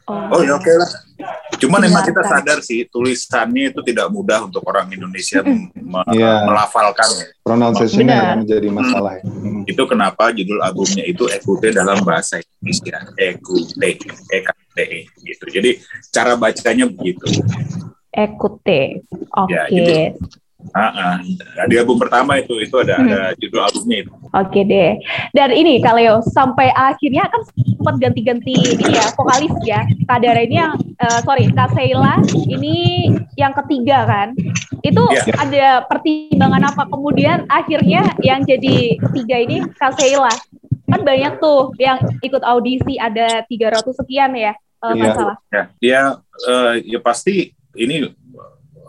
[0.09, 0.89] Oh, oh ya oke okay lah.
[1.61, 5.69] Cuman memang kita sadar sih tulisannya itu tidak mudah untuk orang Indonesia me
[6.17, 6.49] yeah.
[6.49, 7.05] melafalkan.
[7.45, 9.21] Pronunciation-nya menjadi masalah.
[9.21, 9.69] Hmm.
[9.69, 13.05] Itu kenapa judul albumnya itu Ekute dalam bahasa Indonesia.
[13.21, 14.01] Ekute,
[14.33, 15.45] E K T E gitu.
[15.45, 15.77] Jadi
[16.09, 17.29] cara bacanya begitu.
[18.13, 19.05] Ekute.
[19.33, 19.53] Oke.
[19.53, 19.55] Okay.
[19.55, 20.37] Ya, gitu.
[20.75, 21.15] Uh, uh,
[21.71, 23.07] di album pertama itu itu ada hmm.
[23.07, 24.11] ada judul albumnya itu.
[24.35, 24.99] Oke deh.
[25.31, 29.87] Dan ini Kaleo sampai akhirnya kan sempat ganti-ganti ini ya vokalis ya.
[30.03, 32.19] Kadara ini yang uh, sorry Kak Sheila
[32.51, 33.07] ini
[33.39, 34.35] yang ketiga kan.
[34.83, 35.39] Itu yeah.
[35.39, 40.31] ada pertimbangan apa kemudian akhirnya yang jadi ketiga ini Kak Sheila.
[40.91, 44.51] Kan banyak tuh yang ikut audisi ada 300 sekian ya.
[44.83, 45.15] Uh, yeah.
[45.15, 45.37] salah.
[45.55, 46.01] Ya, dia
[46.51, 48.09] uh, ya pasti ini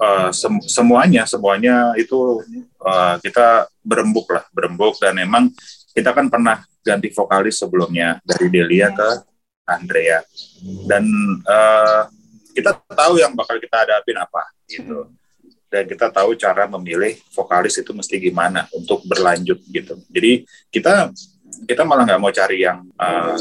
[0.00, 2.40] uh, sem semuanya semuanya itu
[2.80, 5.52] uh, kita berembuk lah berembuk dan memang
[5.92, 9.08] kita kan pernah ganti vokalis sebelumnya dari Delia ke
[9.68, 10.24] Andrea
[10.88, 11.04] dan
[11.44, 12.08] uh,
[12.56, 15.10] kita tahu yang bakal kita hadapin apa gitu
[15.70, 21.14] dan kita tahu cara memilih vokalis itu mesti gimana untuk berlanjut gitu jadi kita
[21.68, 23.36] kita malah nggak mau cari yang uh,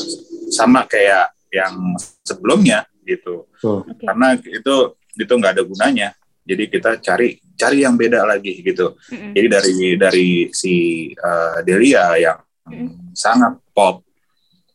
[0.51, 3.49] sama kayak yang sebelumnya gitu.
[3.57, 3.85] Betul.
[3.85, 4.05] Oke.
[4.05, 4.75] Karena itu
[5.19, 6.09] itu nggak ada gunanya.
[6.47, 8.97] Jadi kita cari cari yang beda lagi gitu.
[9.11, 9.35] Mm-mm.
[9.35, 10.75] Jadi dari dari si
[11.13, 13.17] uh, Delia yang Mm.
[13.17, 14.05] sangat pop,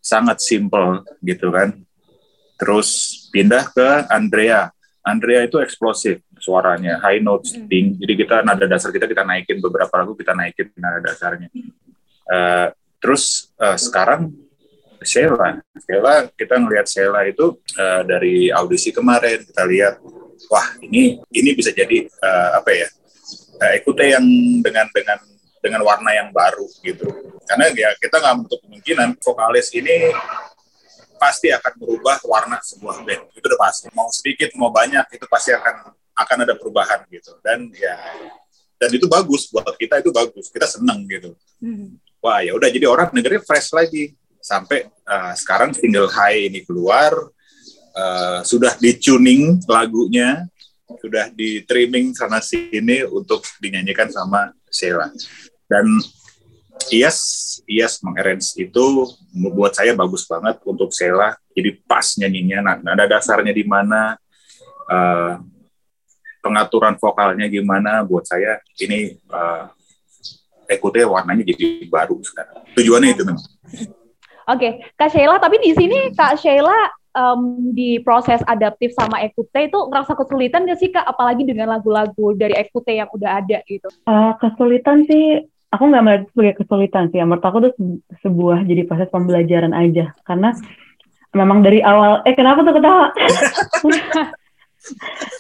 [0.03, 1.79] sangat simple gitu kan.
[2.59, 2.91] Terus
[3.31, 4.67] pindah ke Andrea.
[5.07, 7.71] Andrea itu eksplosif suaranya, high notes, Mm.
[7.71, 7.95] tinggi.
[8.03, 11.47] Jadi kita nada dasar kita kita naikin beberapa lagu kita naikin nada dasarnya.
[12.25, 14.33] Eh, terus eh, sekarang
[15.05, 19.95] Sheila, Sheila kita ngelihat Sheila itu eh, dari audisi kemarin kita lihat,
[20.51, 22.89] wah ini ini bisa jadi eh, apa ya?
[23.55, 24.27] Uh, yang
[24.61, 25.19] dengan dengan
[25.63, 27.09] dengan warna yang baru gitu.
[27.49, 30.13] Karena ya kita nggak menutup kemungkinan vokalis ini
[31.17, 33.33] pasti akan merubah warna sebuah band.
[33.33, 33.89] Itu udah pasti.
[33.97, 37.33] Mau sedikit mau banyak itu pasti akan akan ada perubahan gitu.
[37.41, 37.97] Dan ya
[38.77, 40.53] dan itu bagus buat kita itu bagus.
[40.53, 41.33] Kita seneng gitu.
[41.65, 41.97] Mm.
[42.21, 44.13] Wah ya udah jadi orang dengerin fresh lagi
[44.45, 47.13] sampai uh, sekarang single high ini keluar
[47.95, 50.45] uh, sudah di tuning lagunya
[51.01, 55.09] sudah di trimming sana sini untuk dinyanyikan sama Sheila.
[55.65, 55.89] Dan
[56.93, 57.19] Iyas
[57.65, 58.85] Iyas mengarrange itu
[59.33, 61.33] membuat saya bagus banget untuk Sheila.
[61.57, 64.19] Jadi pas nyanyinya nah, nada dasarnya di mana
[64.91, 65.41] uh,
[66.45, 69.73] pengaturan vokalnya gimana buat saya ini uh,
[70.65, 72.65] Ekute warnanya jadi baru sekarang.
[72.73, 73.45] Tujuannya itu memang.
[74.49, 79.79] Oke, Kak Sheila, tapi di sini Kak Sheila em, di proses adaptif sama Ekute itu
[79.89, 81.07] ngerasa kesulitan gak sih Kak?
[81.07, 83.89] Apalagi dengan lagu-lagu dari Ekute yang udah ada gitu.
[83.91, 87.19] Eh, kesulitan sih, aku nggak melihat itu sebagai kesulitan sih.
[87.23, 90.13] Menurut aku tuh se- sebuah jadi proses pembelajaran aja.
[90.27, 90.51] Karena
[91.35, 93.07] memang dari awal, eh kenapa tuh ketawa?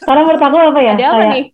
[0.07, 0.95] Karena menurut aku apa ya?
[0.97, 1.45] Ada apa kayak, nih?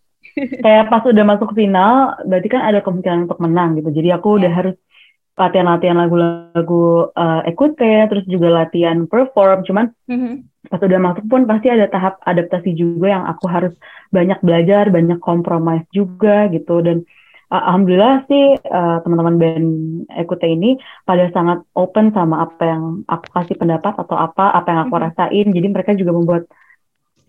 [0.63, 1.95] kayak pas udah masuk final,
[2.29, 3.91] berarti kan ada kemungkinan untuk menang gitu.
[3.91, 4.77] Jadi aku udah harus
[5.41, 9.65] latihan-latihan lagu-lagu eh, Ekute, terus juga latihan perform.
[9.65, 10.69] Cuman Mhm.
[10.69, 13.73] pas udah masuk pun pasti ada tahap adaptasi juga yang aku harus
[14.13, 17.03] banyak belajar, banyak kompromis juga gitu dan
[17.51, 19.69] uh, alhamdulillah sih uh, teman-teman band
[20.15, 20.77] Ekute ini
[21.09, 25.05] pada sangat open sama apa yang aku kasih pendapat atau apa apa yang aku Mhm.
[25.09, 25.47] rasain.
[25.49, 26.43] Jadi mereka juga membuat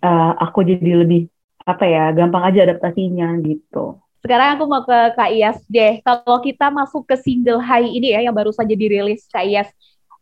[0.03, 1.31] uh, aku jadi lebih
[1.65, 3.97] apa ya gampang aja adaptasinya gitu.
[4.21, 5.97] Sekarang aku mau ke Kak Iyas deh.
[6.05, 9.69] Kalau kita masuk ke single high ini ya yang baru saja dirilis Kak Iyas,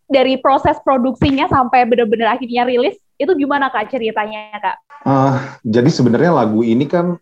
[0.10, 4.78] dari proses produksinya sampai benar-benar akhirnya rilis, itu gimana Kak ceritanya Kak?
[5.06, 7.20] Ah, jadi sebenarnya lagu ini kan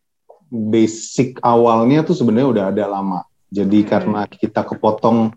[0.48, 3.20] basic awalnya tuh sebenarnya udah ada lama.
[3.52, 3.90] Jadi Hmm.
[3.90, 5.36] karena kita kepotong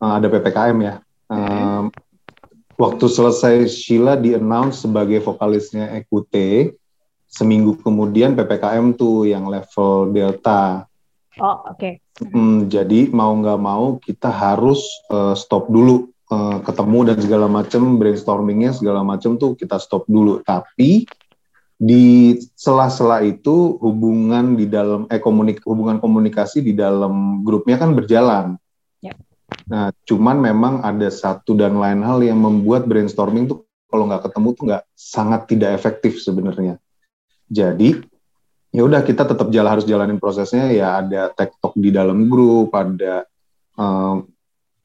[0.00, 0.94] uh, ada PPKM ya.
[1.30, 1.92] Um,
[2.80, 6.79] waktu selesai Sheila di-announce sebagai vokalisnya Ekute,
[7.30, 10.84] seminggu kemudian PPKM tuh yang level Delta.
[11.38, 12.02] Oh, oke.
[12.20, 17.96] Hmm, jadi mau nggak mau kita harus uh, stop dulu uh, ketemu dan segala macam
[17.96, 20.42] brainstormingnya segala macam tuh kita stop dulu.
[20.42, 21.06] Tapi
[21.80, 28.58] di sela-sela itu hubungan di dalam eh komunik hubungan komunikasi di dalam grupnya kan berjalan.
[29.00, 29.16] Yap.
[29.70, 34.48] Nah, cuman memang ada satu dan lain hal yang membuat brainstorming tuh kalau nggak ketemu
[34.52, 36.76] tuh nggak sangat tidak efektif sebenarnya.
[37.50, 37.98] Jadi
[38.70, 40.70] ya udah kita tetap jalan harus jalanin prosesnya.
[40.70, 43.26] Ya ada tektok di dalam grup ada
[43.74, 44.14] eh,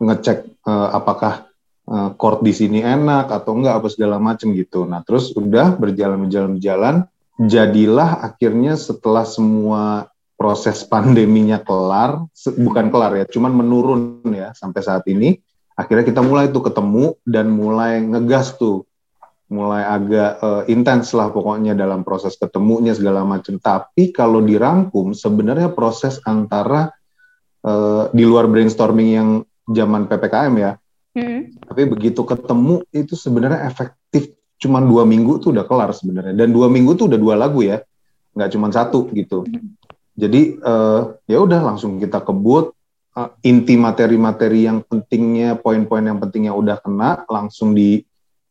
[0.02, 1.46] ngecek eh, apakah
[1.86, 4.84] eh, chord di sini enak atau enggak apa segala macam gitu.
[4.90, 6.96] Nah terus udah berjalan berjalan berjalan.
[7.36, 12.28] Jadilah akhirnya setelah semua proses pandeminya kelar
[12.60, 15.40] bukan kelar ya cuman menurun ya sampai saat ini
[15.80, 18.84] akhirnya kita mulai tuh ketemu dan mulai ngegas tuh
[19.46, 23.62] mulai agak eh, intens lah pokoknya dalam proses ketemunya segala macam.
[23.62, 26.90] Tapi kalau dirangkum sebenarnya proses antara
[27.62, 29.30] eh, di luar brainstorming yang
[29.70, 30.72] zaman ppkm ya.
[31.16, 31.62] Mhm.
[31.72, 34.34] Tapi begitu ketemu itu sebenarnya efektif.
[34.58, 36.34] Cuman dua minggu tuh udah kelar sebenarnya.
[36.34, 37.86] Dan dua minggu tuh udah dua lagu ya,
[38.34, 39.46] nggak cuma satu gitu.
[40.16, 42.74] Jadi eh, ya udah langsung kita kebut.
[43.16, 48.04] Eh, inti materi-materi yang pentingnya, poin-poin yang pentingnya udah kena, langsung di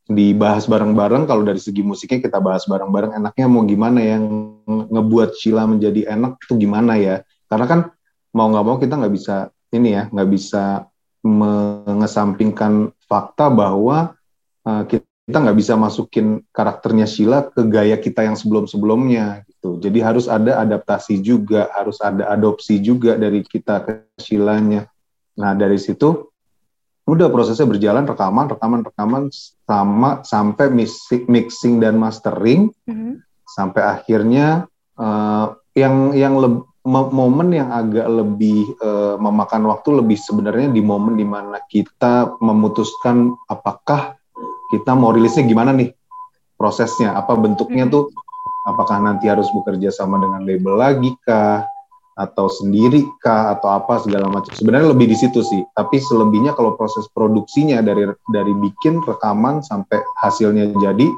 [0.04, 1.24] dibahas bareng-bareng.
[1.24, 3.16] Kalau dari segi musiknya kita bahas bareng-bareng.
[3.16, 4.24] Enaknya mau gimana yang
[4.66, 7.24] ngebuat Sheila menjadi enak itu gimana ya?
[7.48, 7.80] Karena kan
[8.36, 10.86] mau nggak mau kita nggak bisa ini ya, nggak bisa
[11.24, 14.12] mengesampingkan fakta bahwa
[14.68, 19.80] uh, kita nggak bisa masukin karakternya Sheila ke gaya kita yang sebelum-sebelumnya gitu.
[19.80, 24.84] Jadi harus ada adaptasi juga, harus ada adopsi juga dari kita ke Sheila-nya.
[25.40, 26.33] Nah dari situ
[27.04, 29.22] udah prosesnya berjalan rekaman, rekaman, rekaman
[29.68, 32.72] sama sampai mixing, mixing dan mastering.
[32.88, 33.20] Mhm.
[33.44, 34.66] sampai akhirnya
[34.98, 36.34] uh, yang yang
[36.82, 42.34] mo- momen yang agak lebih uh, memakan waktu lebih sebenarnya di momen di mana kita
[42.42, 44.18] memutuskan apakah
[44.74, 45.94] kita mau rilisnya gimana nih
[46.54, 48.10] prosesnya, apa bentuknya tuh,
[48.64, 51.66] apakah nanti harus bekerja sama dengan label lagi kah,
[52.14, 54.54] atau sendiri kah, atau apa segala macam.
[54.54, 59.98] Sebenarnya lebih di situ sih, tapi selebihnya kalau proses produksinya dari dari bikin rekaman sampai
[60.22, 61.10] hasilnya jadi,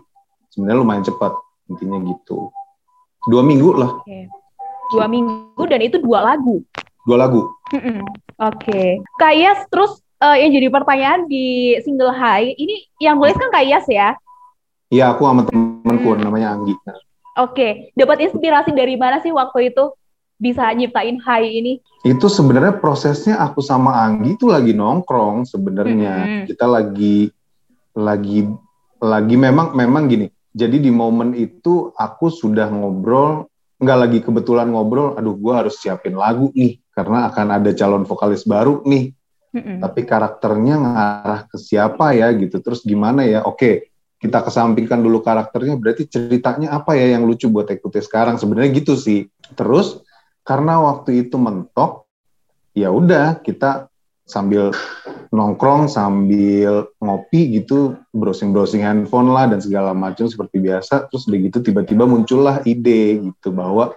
[0.52, 1.36] sebenarnya lumayan cepat
[1.68, 2.48] intinya gitu.
[3.28, 3.90] Dua minggu lah.
[4.00, 4.28] Oke.
[4.94, 6.62] Dua minggu dan itu dua lagu.
[7.04, 7.50] Dua lagu.
[8.40, 9.02] Oke.
[9.20, 13.66] Kak Iyas, terus eh, yang jadi pertanyaan di single High, ini yang nulis kan Kak
[13.66, 14.16] Iyas ya?
[14.86, 16.22] Iya, aku sama temanku Hmm.
[16.22, 16.72] namanya Anggi.
[17.36, 17.90] Oke.
[17.98, 19.90] Dapat inspirasi dari mana sih waktu itu
[20.36, 21.72] bisa nyiptain High ini?
[22.04, 26.14] Itu sebenarnya prosesnya aku sama Anggi itu lagi nongkrong sebenarnya.
[26.22, 26.42] Mm-mm.
[26.48, 27.32] Kita lagi
[27.96, 28.44] lagi
[29.00, 30.26] lagi memang memang gini.
[30.56, 36.16] Jadi di momen itu aku sudah ngobrol nggak lagi kebetulan ngobrol, aduh gua harus siapin
[36.16, 39.12] lagu nih karena akan ada calon vokalis baru nih.
[39.56, 39.80] Mm-mm.
[39.80, 42.60] Tapi karakternya ngarah ke siapa ya gitu.
[42.60, 43.44] Terus gimana ya?
[43.44, 43.88] Oke,
[44.20, 45.80] kita kesampingkan dulu karakternya.
[45.80, 48.36] Berarti ceritanya apa ya yang lucu buat ikuti sekarang?
[48.36, 49.28] Sebenarnya gitu sih.
[49.56, 50.04] Terus
[50.46, 52.06] karena waktu itu mentok,
[52.70, 53.90] ya udah kita
[54.26, 54.70] sambil
[55.30, 61.10] nongkrong sambil ngopi gitu browsing browsing handphone lah dan segala macam seperti biasa.
[61.10, 63.94] Terus udah gitu tiba-tiba muncullah ide gitu bahwa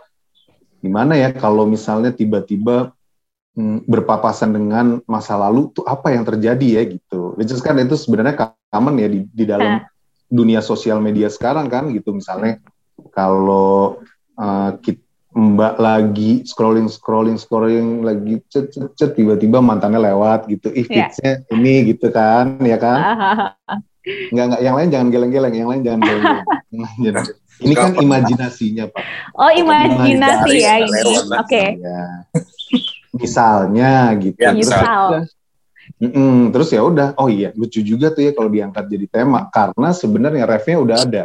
[0.81, 2.93] gimana ya kalau misalnya tiba-tiba
[3.57, 7.37] mm, berpapasan dengan masa lalu tuh apa yang terjadi ya gitu.
[7.37, 9.81] Which is kan itu sebenarnya common ya di, di dalam
[10.29, 12.13] dunia sosial media sekarang kan gitu.
[12.13, 12.61] Misalnya
[13.09, 13.97] kalau
[14.37, 15.08] uh, kit-
[15.39, 20.67] Mbak lagi scrolling scrolling scrolling lagi cet cet cet tiba-tiba mantannya lewat gitu.
[20.69, 21.07] Ih Iya.
[21.07, 22.97] feedsnya ini gitu kan ya kan?
[24.33, 25.99] Nggak nggak yang lain jangan geleng-geleng yang lain jangan
[27.03, 27.25] Jangan.
[27.59, 29.03] ini kan imajinasinya pak.
[29.35, 31.01] Oh, imajinasi ya ini.
[31.35, 31.63] Oke.
[31.79, 32.03] ya
[33.13, 34.39] misalnya gitu.
[34.39, 35.07] Ya, Terus Misal.
[35.99, 37.11] Mm-mm, terus ya udah.
[37.19, 39.51] Oh iya lucu juga tuh ya kalau diangkat jadi tema.
[39.51, 41.23] Karena sebenarnya refnya udah ada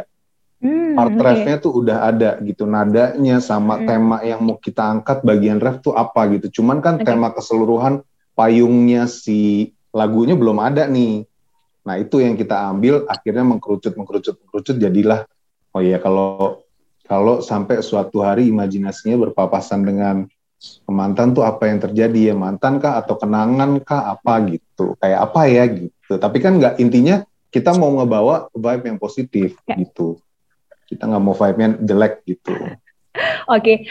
[0.65, 1.21] Hmm, part oke.
[1.21, 3.85] refnya tuh udah ada gitu nadanya sama Hmm.
[3.85, 7.05] tema yang mau kita angkat bagian ref tuh apa gitu cuman kan Oke.
[7.05, 8.01] tema keseluruhan
[8.33, 11.23] payungnya si lagunya belum ada nih
[11.85, 15.29] nah itu yang kita ambil akhirnya mengkerucut mengkerucut mengkerucut jadilah
[15.69, 16.65] oh iya kalau
[17.05, 20.25] kalau sampai suatu hari imajinasinya berpapasan dengan
[20.89, 25.41] mantan tuh apa yang terjadi ya mantan kah atau kenangan kah apa gitu kayak apa
[25.45, 27.21] ya gitu tapi kan nggak intinya
[27.53, 29.77] kita mau ngebawa vibe yang positif Ya.
[29.77, 30.17] gitu
[30.85, 32.53] kita nggak mau vibe-nya jelek gitu.
[33.55, 33.85] Oke.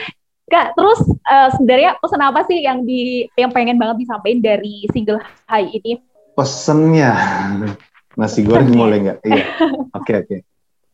[0.44, 5.20] Kak, terus eh, sebenarnya pesan apa sih yang di yang pengen banget disampaikan dari single
[5.48, 5.98] High ini?
[6.34, 7.14] pesennya.
[8.18, 9.18] Nasi goreng boleh nggak?
[9.26, 9.44] Iya.
[9.90, 10.36] Oke oke.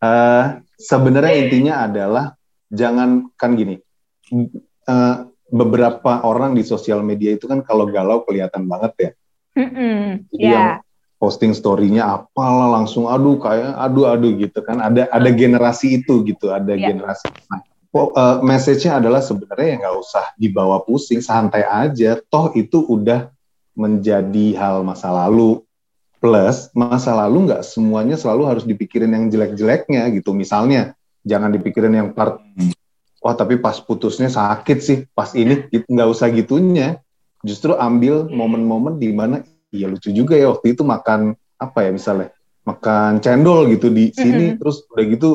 [0.00, 0.44] Eh,
[0.80, 2.24] sebenarnya intinya adalah
[2.72, 3.76] jangan kan gini
[4.88, 5.16] eh,
[5.50, 9.10] beberapa orang di sosial media itu kan kalau galau kelihatan banget ya.
[9.60, 10.80] Mm-mm, Jadi ya.
[11.20, 14.80] Posting story-nya apalah langsung aduh kayak aduh aduh gitu kan.
[14.80, 16.96] Ada ada generasi itu gitu ada Iya.
[16.96, 17.28] generasi.
[17.52, 17.60] Nah,
[17.92, 22.16] eh, message-nya adalah sebenarnya ya nggak usah dibawa pusing santai aja.
[22.32, 23.28] Toh itu udah
[23.76, 25.60] menjadi hal masa lalu.
[26.20, 30.32] Plus masa lalu nggak semuanya selalu harus dipikirin yang jelek-jeleknya gitu.
[30.32, 32.40] Misalnya jangan dipikirin yang part
[33.20, 37.00] wah tapi pas putusnya sakit sih pas ini gitu, nggak usah gitunya.
[37.40, 42.28] Justru ambil momen-momen di mana iya lucu juga ya waktu itu makan apa ya misalnya
[42.66, 45.28] makan cendol gitu di sini terus udah gitu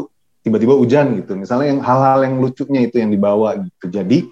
[0.46, 4.30] tiba-tiba hujan gitu misalnya yang hal-hal yang lucunya itu yang dibawa gitu jadi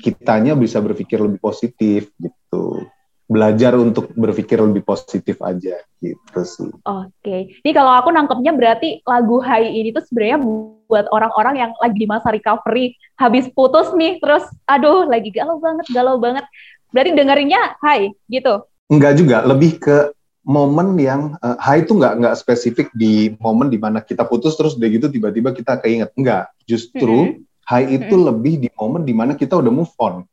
[0.00, 2.88] kitanya bisa berpikir lebih positif gitu
[3.24, 7.56] belajar untuk berpikir lebih positif aja gitu sih Oke.
[7.64, 10.38] Ini kalau aku nangkepnya berarti lagu High ini tuh sebenarnya
[10.84, 15.86] buat orang-orang yang lagi di masa recovery, habis putus nih, terus aduh lagi galau banget,
[15.88, 16.44] galau banget.
[16.92, 18.60] Berarti dengerinnya High gitu.
[18.92, 20.12] Enggak juga, lebih ke
[20.44, 24.76] momen yang eh, high itu nggak nggak spesifik di momen di mana kita putus terus
[24.76, 26.12] udah gitu tiba-tiba kita keinget.
[26.14, 30.28] Enggak justru high itu lebih di momen di mana kita udah move on.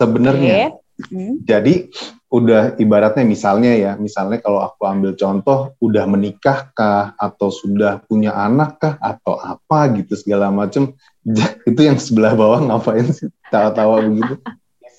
[0.00, 0.72] Sebenarnya.
[0.72, 0.86] Oke.
[0.98, 1.38] Hmm.
[1.46, 1.94] jadi
[2.26, 8.34] udah ibaratnya misalnya ya misalnya kalau aku ambil contoh udah menikah kah atau sudah punya
[8.34, 10.98] anak kah atau apa gitu segala macem.
[11.70, 13.30] Itu yang sebelah bawah ngapain sih?
[13.46, 14.42] Tawa-tawa begitu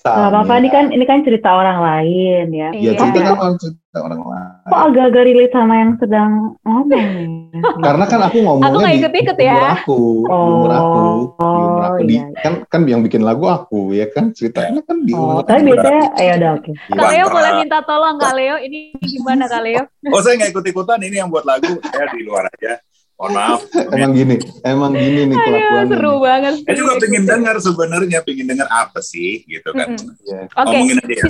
[0.00, 2.68] Gak apa-apa, ini kan ini kan cerita orang lain ya.
[2.72, 2.92] ya Iya.
[2.96, 6.30] cerita kan orang cerita orang lain Kok agak-agak relate sama yang sedang
[6.62, 7.28] ngomong nih?
[7.76, 9.52] karena kan aku ngomongnya Aku nggak di ikut-ikut di ya.
[9.52, 11.00] umur aku di umur aku
[11.36, 12.40] di umur aku Oh, di iya, iya.
[12.40, 15.68] kan kan yang bikin lagu aku ya kan ceritanya kan di Oh, umur tapi aku.
[15.70, 16.70] biasanya, ya udah oke.
[16.72, 19.82] Kak Bang Leo boleh minta tolong Kak Leo, ini gimana Kak Leo?
[20.08, 22.80] Oh saya nggak ikut-ikutan ini yang buat lagu saya di luar aja.
[23.20, 23.60] Mohon maaf.
[23.94, 25.90] emang gini, emang gini nih Aduh, kelakuannya.
[25.92, 26.52] seru banget.
[26.64, 29.92] Saya juga pengen dengar sebenarnya, pengen dengar apa sih gitu kan.
[29.92, 30.16] Mm-mm.
[30.24, 30.40] Iya.
[30.48, 30.64] Oke.
[30.72, 31.20] Ngomongin aja ya.
[31.20, 31.28] Iya,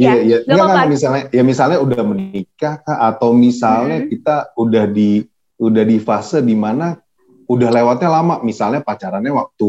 [0.00, 0.36] Ya, iya.
[0.40, 4.08] nggak Enggak, enggak, misalnya ya misalnya udah menikah kah atau misalnya Hmm.
[4.08, 5.10] kita udah di
[5.58, 6.96] udah di fase di mana
[7.44, 9.68] udah lewatnya lama, misalnya pacarannya waktu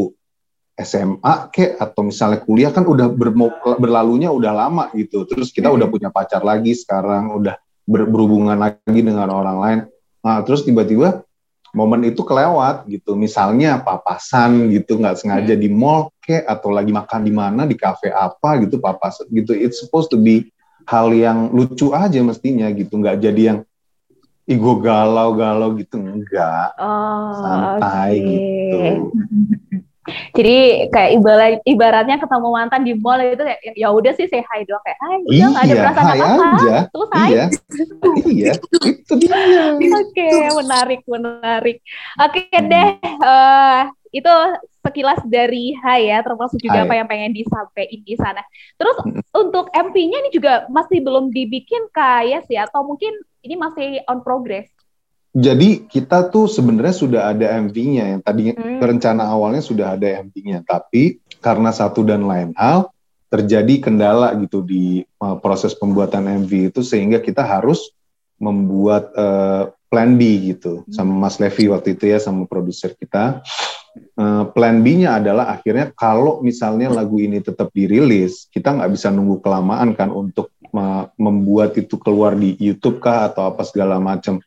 [0.76, 5.28] SMA kek atau misalnya kuliah kan udah bermo- berlalunya udah lama gitu.
[5.28, 5.76] Terus kita Hmm.
[5.76, 9.78] udah punya pacar lagi sekarang, udah ber- berhubungan lagi dengan orang lain.
[10.20, 11.20] Nah, terus tiba-tiba
[11.70, 13.14] momen itu kelewat gitu.
[13.14, 15.62] Misalnya papasan gitu, nggak sengaja Hmm.
[15.62, 19.54] di mall kek atau lagi makan di mana di kafe apa gitu papasan gitu.
[19.54, 20.50] It's supposed to be
[20.84, 23.58] hal yang lucu aja mestinya gitu, nggak jadi yang
[24.50, 28.26] gue galau-galau gitu enggak Oh, santai oke.
[28.26, 28.78] gitu.
[30.32, 34.64] Jadi kayak ibarat ibaratnya ketemu mantan di mall itu kayak ya udah sih say hi
[34.64, 36.48] doang kayak hai udah nggak ada Iya, perasaan hai apa-apa.
[36.88, 37.28] Terus hai.
[37.28, 37.44] Iya,
[38.24, 38.52] iya,
[39.12, 39.64] itu dia.
[40.00, 41.78] Oke, menarik, menarik.
[42.16, 44.34] Oke deh, eh, itu
[44.80, 46.86] sekilas dari Hai ya, termasuk juga Hai.
[46.88, 48.40] apa yang pengen disampaikan di sana.
[48.80, 49.20] Terus Mm.
[49.36, 53.12] untuk MP-nya ini juga masih belum dibikin kayak sih, atau mungkin
[53.44, 54.66] ini masih on progress?
[55.30, 58.82] Jadi kita tuh sebenarnya sudah ada MV-nya yang tadinya Hmm.
[58.82, 62.90] rencana awalnya sudah ada MV-nya, tapi karena satu dan lain hal
[63.30, 67.94] terjadi kendala gitu di uh, proses pembuatan MV itu sehingga kita harus
[68.42, 73.46] membuat uh, plan B gitu sama Mas Levi waktu itu ya sama produser kita.
[74.18, 79.38] Uh, plan B-nya adalah akhirnya kalau misalnya lagu ini tetap dirilis, kita nggak bisa nunggu
[79.42, 84.42] kelamaan kan untuk uh, membuat itu keluar di YouTube kah atau apa segala macam.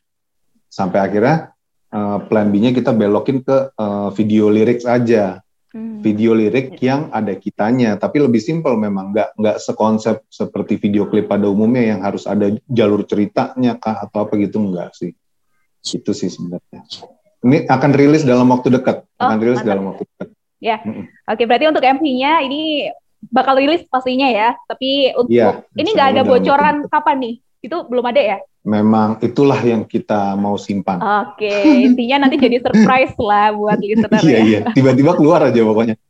[0.74, 1.54] Sampai akhirnya
[1.94, 5.98] uh, plan B-nya kita belokin ke uh, video lyrics aja Hmm.
[6.06, 11.26] video lirik yang ada kitanya, tapi lebih simpel memang nggak nggak sekonsep seperti video klip
[11.26, 15.18] pada umumnya yang harus ada jalur ceritanya kah atau apa gitu enggak sih.
[15.82, 16.78] Itu sih sebenarnya.
[17.42, 19.70] Ini akan rilis dalam waktu dekat, akan Oh, rilis mantap.
[19.74, 20.28] dalam waktu dekat.
[21.26, 22.86] Oke, berarti untuk MP-nya ini
[23.34, 27.34] bakal rilis pastinya ya, tapi untuk Iya, ini nggak ada bocoran kapan nih?
[27.66, 28.38] Itu belum ada ya?
[28.64, 30.96] Memang itulah yang kita mau simpan.
[30.96, 31.52] Oke,
[31.84, 34.40] intinya nanti jadi surprise lah buat listener Iya ya.
[34.40, 36.00] iya, tiba-tiba keluar aja pokoknya.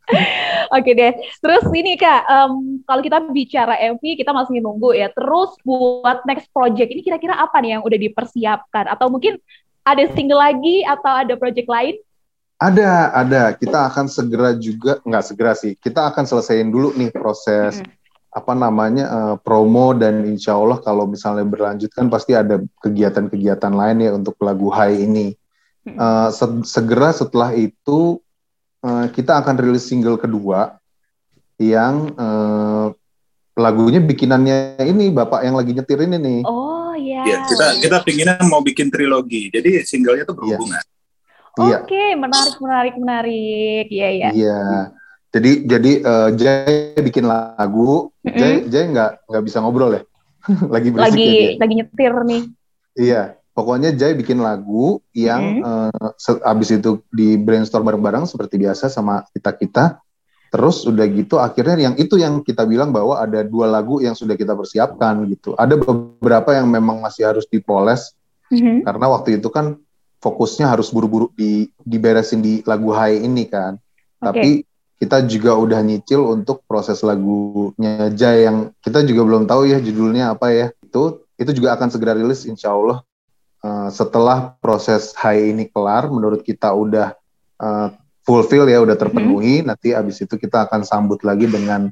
[0.71, 1.19] Oke deh.
[1.43, 5.11] Terus ini Kak, em, kalau kita bicara MV, kita masih nunggu ya.
[5.11, 8.87] Terus buat next project ini kira-kira apa nih yang udah dipersiapkan?
[8.87, 9.35] Atau mungkin
[9.83, 11.99] ada single lagi atau ada project lain?
[12.63, 13.43] Ada, ada.
[13.59, 15.75] Kita akan segera juga, nggak segera sih.
[15.75, 18.04] Kita akan selesaiin dulu nih proses Mm-mm.
[18.35, 23.99] Apa namanya eh, promo dan insya Allah kalau misalnya berlanjut kan pasti ada kegiatan-kegiatan lain
[24.03, 25.39] ya untuk lagu Hai ini.
[26.35, 28.19] Se- segera setelah itu
[28.83, 30.83] eh, kita akan rilis single kedua
[31.63, 32.87] yang eh,
[33.55, 36.41] lagunya bikinannya ini bapak yang lagi nyetir ini nih.
[36.43, 37.23] Oh ya.
[37.23, 39.47] Iya, kita kita pinginnya mau bikin trilogi.
[39.55, 40.83] Jadi singlenya tuh berhubungan.
[41.63, 41.87] Iya.
[41.87, 43.87] Oke, menarik, menarik, menarik.
[43.87, 44.29] Iya, iya.
[44.35, 44.59] Iya.
[45.35, 48.39] Jadi jadi eh, Jay bikin lagu, Mm-mm.
[48.39, 50.03] Jay Jay nggak nggak bisa ngobrol ya.
[50.75, 52.43] lagi berisik Lagi, ya, lagi nyetir nih.
[52.95, 58.87] Iya, pokoknya Jay bikin lagu yang eh, se- abis itu di brainstorm bareng-bareng seperti biasa
[58.87, 59.85] sama kita kita.
[60.55, 64.39] Terus udah gitu akhirnya yang itu yang kita bilang bahwa ada dua lagu yang sudah
[64.39, 65.59] kita persiapkan gitu.
[65.59, 68.15] Ada beberapa yang memang masih harus dipoles
[68.55, 68.87] Mhm.
[68.87, 69.75] karena waktu itu kan
[70.23, 73.75] fokusnya harus buru-buru di diberesin di lagu Hai ini kan.
[74.23, 74.63] Tapi
[75.05, 80.33] kita juga udah nyicil untuk proses lagunya Jay yang kita juga belum tahu ya judulnya
[80.33, 80.67] apa ya.
[80.81, 83.05] Itu itu juga akan segera rilis insya Allah
[83.65, 86.13] Eh, setelah proses Hai ini kelar.
[86.13, 87.17] Menurut kita udah
[87.57, 87.89] eh,
[88.21, 89.65] fulfill ya, udah terpenuhi.
[89.65, 91.89] Nanti abis itu kita akan sambut lagi dengan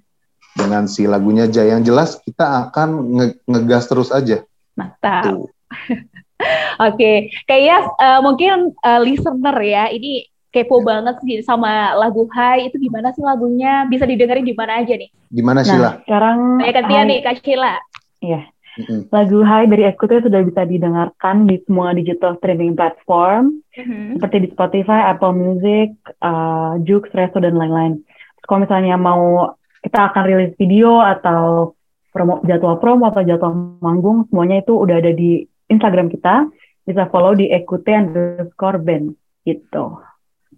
[0.52, 4.44] dengan si lagunya Jay yang jelas kita akan nge- ngegas terus aja.
[4.76, 5.48] Mantap.
[6.92, 12.76] Oke, kayaknya eh, mungkin eh, listener ya, ini kepo banget sih sama lagu Hai itu
[12.78, 13.88] gimana sih lagunya?
[13.88, 15.08] Bisa didengerin di mana aja nih?
[15.32, 15.80] Gimana Sheila?
[15.80, 17.74] Nah, sekarang Saya gantian Hai- nih Kak Sheila.
[18.72, 19.04] Mm-mm.
[19.12, 24.16] lagu Hai dari Ekute sudah bisa didengarkan di semua digital streaming platform Mhm.
[24.16, 25.92] seperti di Spotify, Apple Music,
[26.24, 28.00] uh, Joox, Resto dan lain-lain.
[28.00, 29.52] Terus Kalau misalnya mau
[29.84, 31.72] kita akan rilis video atau
[32.12, 36.48] promo jadwal promo atau jadwal manggung semuanya itu udah ada di Instagram kita.
[36.82, 39.12] Bisa follow di Ekute underscore band
[39.44, 40.00] gitu.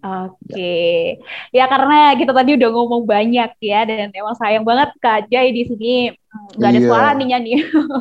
[0.05, 1.17] Oke,
[1.49, 5.65] ya karena kita tadi udah ngomong banyak ya, dan emang sayang banget Kak Jai di
[5.65, 6.85] sini mm, nggak ada Iya.
[6.85, 7.53] suara nih nyanyi.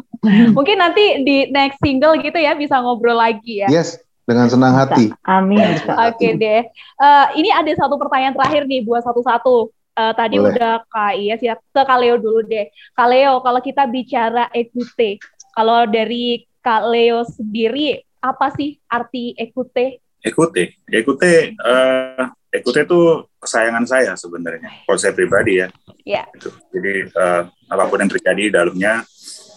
[0.57, 3.73] Mungkin nanti di next single gitu ya bisa ngobrol lagi ya.
[3.73, 3.97] Yes,
[4.29, 5.17] dengan senang hati.
[5.25, 5.65] Amin.
[5.65, 5.97] Bisa.
[6.13, 6.69] Oke deh.
[6.69, 9.73] Eh, ini ada satu pertanyaan terakhir nih buat satu-satu.
[9.95, 10.53] Eh, tadi Boleh.
[10.53, 12.69] udah Kak Iya sih ke Kaleo dulu deh.
[12.93, 15.23] Kaleo, kalau kita bicara ekute,
[15.57, 20.04] kalau dari Kak Leo sendiri apa sih arti ekute?
[20.25, 23.01] Ekute, Ekute, uh, Ekute itu
[23.37, 24.73] kesayangan saya sebenarnya.
[24.89, 25.69] Kalau saya pribadi ya.
[26.01, 26.25] Iya.
[26.33, 26.49] Gitu.
[26.73, 29.05] Jadi uh, apa pun yang terjadi di dalamnya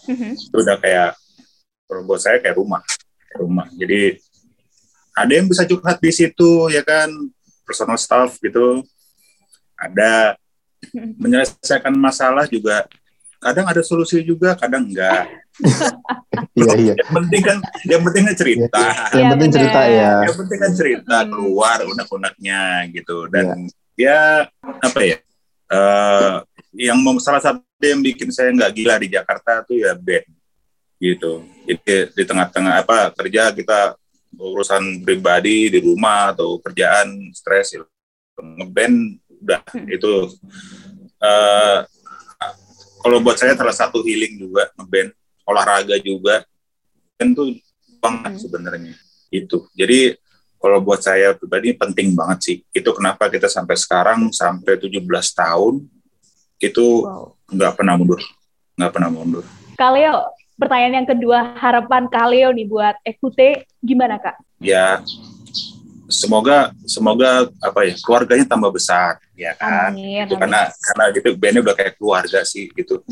[0.08, 0.40] Mhm.
[0.40, 1.20] itu udah kayak
[2.08, 2.80] buat saya kayak rumah,
[3.28, 3.68] kayak rumah.
[3.76, 4.16] Jadi
[5.12, 7.12] ada yang bisa curhat di situ ya kan,
[7.68, 8.84] personal staff gitu.
[9.76, 10.36] Ada
[10.96, 11.16] Mhm.
[11.20, 12.88] menyelesaikan masalah juga.
[13.38, 15.26] Kadang ada solusi juga, kadang enggak.
[16.54, 16.94] Iya iya.
[16.98, 18.82] Yang penting kan, yang penting kan cerita.
[18.82, 19.58] Iya, Yang penting benar.
[19.58, 20.12] cerita ya.
[20.26, 22.62] yang penting kan cerita keluar unek-uneknya
[22.94, 23.46] gitu dan
[23.94, 25.18] ya apa ya
[25.68, 26.34] eh
[26.78, 30.30] yang salah satu yang bikin saya nggak gila di Jakarta tuh ya band
[30.98, 33.98] gitu jadi di tengah-tengah apa kerja kita
[34.38, 37.82] urusan pribadi di rumah atau kerjaan stres ya.
[38.38, 39.86] ngeband udah Hmm.
[39.90, 40.14] itu
[41.18, 41.78] eh
[43.08, 46.44] kalau buat saya salah satu healing juga ngeband olahraga juga
[47.16, 47.56] kan tuh
[47.98, 48.42] banget Hmm.
[48.44, 48.94] sebenarnya
[49.30, 50.20] itu jadi
[50.58, 55.00] kalau buat saya pribadi penting banget sih itu kenapa kita sampai sekarang sampai 17
[55.32, 55.88] tahun
[56.60, 57.32] itu Wow.
[57.48, 58.20] nggak pernah mundur
[58.76, 64.36] nggak pernah mundur Kaleo, pertanyaan yang kedua, harapan Kaleo nih buat Ekute gimana kak?
[64.58, 65.00] ya
[66.08, 67.30] semoga semoga
[67.60, 70.24] apa ya keluarganya tambah besar ya kan Amin.
[70.24, 70.40] itu amin.
[70.40, 73.04] karena karena gitu bandnya udah kayak keluarga sih gitu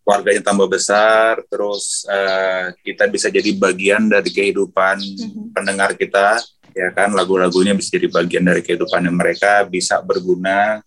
[0.00, 5.52] keluarganya tambah besar terus eh, kita bisa jadi bagian dari kehidupan Mhm.
[5.52, 6.38] pendengar kita
[6.72, 10.80] ya kan lagu-lagunya bisa jadi bagian dari kehidupan mereka bisa berguna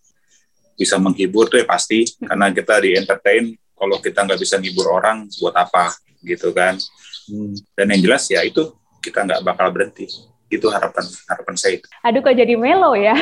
[0.74, 5.26] bisa menghibur tuh ya pasti karena kita di entertain kalau kita nggak bisa menghibur orang
[5.36, 6.78] buat apa gitu kan
[7.26, 7.58] Hmm.
[7.74, 8.70] dan yang jelas ya itu
[9.02, 10.06] kita nggak bakal berhenti
[10.46, 13.18] itu harapan harapan saya itu Aduh kok jadi melo ya?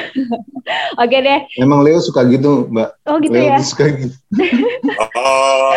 [1.02, 1.40] Oke deh.
[1.56, 2.88] Emang Leo suka gitu, Mbak.
[3.08, 3.58] Oh gitu Leo ya.
[3.64, 4.16] suka gitu.
[5.18, 5.72] oh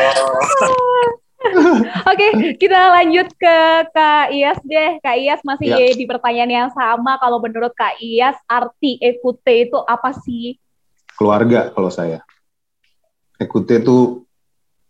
[2.08, 3.58] Oke, kita lanjut ke
[3.96, 5.00] Kak Iyas deh.
[5.00, 5.96] Kak Iyas masih Ya.
[5.96, 7.16] di pertanyaan yang sama.
[7.22, 10.60] Kalau menurut Kak Iyas, arti ekute itu apa sih?
[11.16, 12.20] Keluarga kalau saya.
[13.40, 14.28] Ekute tuh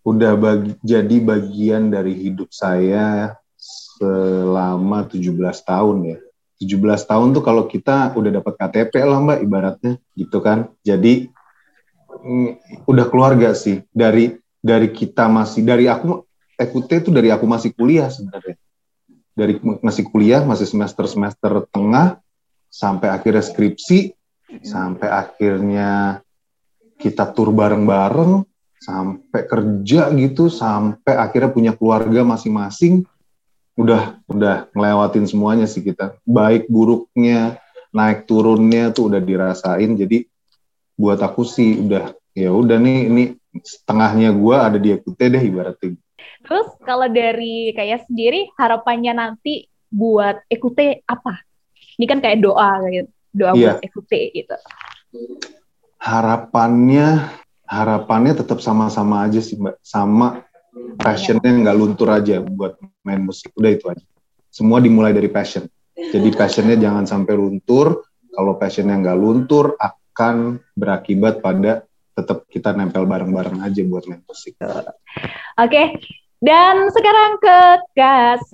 [0.08, 6.18] udah bagi, jadi bagian dari hidup saya selama 17 tahun ya.
[6.58, 10.74] 17 tahun tuh kalau kita udah dapat KTP lah Mbak ibaratnya gitu kan.
[10.82, 11.30] Jadi
[12.10, 16.28] mm, udah keluarga sih dari dari kita masih dari aku
[16.58, 18.58] Ekute itu dari aku masih kuliah sebenarnya.
[19.38, 22.18] Dari masih kuliah, masih semester-semester tengah
[22.66, 24.18] sampai akhirnya skripsi,
[24.66, 26.18] sampai akhirnya
[26.98, 28.42] kita tur bareng-bareng,
[28.82, 33.06] sampai kerja gitu, sampai akhirnya punya keluarga masing-masing.
[33.78, 36.18] Udah udah ngelewatin semuanya sih kita.
[36.26, 37.62] Baik buruknya,
[37.94, 39.94] naik turunnya tuh udah dirasain.
[39.94, 40.26] Jadi
[40.98, 43.24] buat aku sih udah ya udah nih ini
[43.62, 45.94] setengahnya gua ada di Ekute deh ibaratnya.
[46.42, 51.44] Terus kalau dari kayak sendiri harapannya nanti buat ekute apa?
[51.98, 53.10] Ini kan kayak doa gitu.
[53.34, 53.78] Doa Iya.
[53.78, 54.58] buat ekute gitu.
[55.98, 57.32] harapannya
[57.68, 60.47] harapannya tetap sama-sama aja sih mbak sama
[60.98, 64.06] passionnya nggak luntur aja buat main musik udah itu aja
[64.50, 65.66] semua dimulai dari passion
[65.98, 71.86] jadi passionnya jangan sampai luntur kalau passionnya nggak luntur akan berakibat pada
[72.18, 74.58] tetap kita nempel bareng-bareng aja buat main musik
[75.58, 75.98] Oke.
[76.38, 77.60] Dan sekarang ke.
[77.98, 78.46] Kak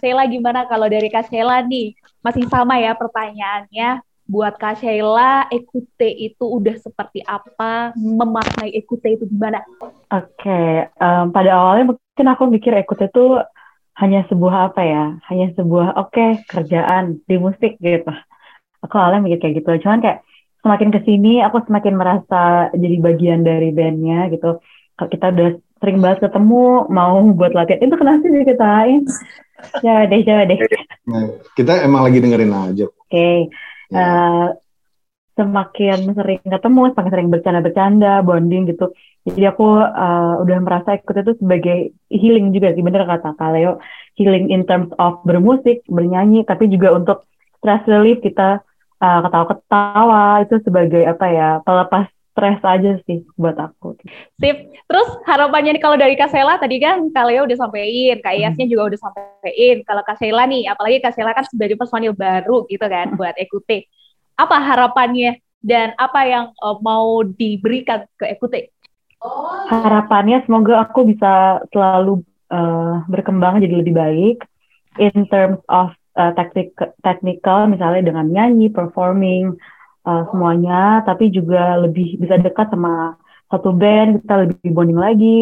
[0.00, 1.96] Sheila gimana kalau dari Kak Sheila nih?
[2.20, 4.04] Masih sama ya pertanyaannya.
[4.28, 7.96] Buat Kak Sheila, ekute itu udah seperti apa?
[7.96, 9.64] Memaknai ekute itu gimana?
[10.12, 13.40] Oke, em, pada awalnya mungkin aku mikir ikut itu
[13.96, 18.12] hanya sebuah apa ya, hanya sebuah oke kerjaan di musik gitu.
[18.84, 20.20] Aku awalnya mikir kayak gitu, cuman kayak
[20.60, 24.60] semakin ke sini aku semakin merasa jadi bagian dari bandnya gitu.
[24.92, 25.50] Kalau kita udah
[25.80, 29.02] sering banget ketemu, mau buat latihan itu kenapa sih diketawain?
[29.80, 30.58] Coba deh, coba deh.
[31.56, 33.48] Kita emang lagi dengerin aja Oke,
[33.88, 33.98] Ya.
[33.98, 34.48] eh,
[35.38, 38.90] semakin sering ketemu, semakin sering bercanda-bercanda, bonding gitu.
[39.22, 41.78] Jadi aku eh, udah merasa ikut itu sebagai
[42.10, 43.78] healing juga sih, bener kata Kaleo.
[44.18, 47.22] Healing in terms of bermusik, bernyanyi, tapi juga untuk
[47.62, 48.60] stress relief kita
[48.98, 53.98] eh, ketawa-ketawa itu sebagai apa ya, pelepas stres aja sih buat aku.
[54.38, 54.70] Sip.
[54.86, 58.70] Terus harapannya nih kalau dari Kak Sheila tadi kan Kak Leo udah sampein, Kak Iyasnya
[58.70, 59.82] juga udah sampein.
[59.82, 63.90] Kalau Kak Sheila nih, apalagi Kak Sheila kan sebagai personil baru gitu kan buat Ekute.
[64.38, 68.70] Apa harapannya dan apa yang eh, mau diberikan ke Ekute?
[69.66, 72.22] harapannya semoga aku bisa selalu
[72.54, 74.38] eh, berkembang jadi lebih baik
[75.02, 76.70] in terms of eh, teknik
[77.02, 79.58] technical misalnya dengan nyanyi, performing
[80.08, 83.20] eh, semuanya, tapi juga lebih bisa dekat sama
[83.52, 85.38] satu band, kita lebih bonding lagi,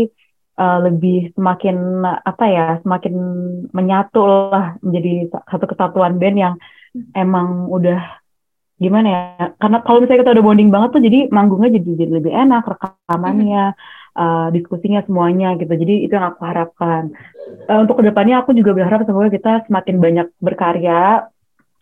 [0.58, 3.14] eh, lebih semakin apa ya, semakin
[3.70, 6.54] menyatu lah menjadi satu kesatuan band yang
[7.14, 8.00] emang udah
[8.76, 9.20] gimana ya
[9.56, 13.72] karena kalau misalnya kita udah bonding banget tuh jadi manggungnya jadi, jadi lebih enak rekamannya
[14.16, 15.70] uh, diskusinya semuanya gitu.
[15.70, 17.12] Jadi itu yang aku harapkan.
[17.68, 21.28] Uh, untuk ke depannya aku juga berharap semoga kita semakin banyak berkarya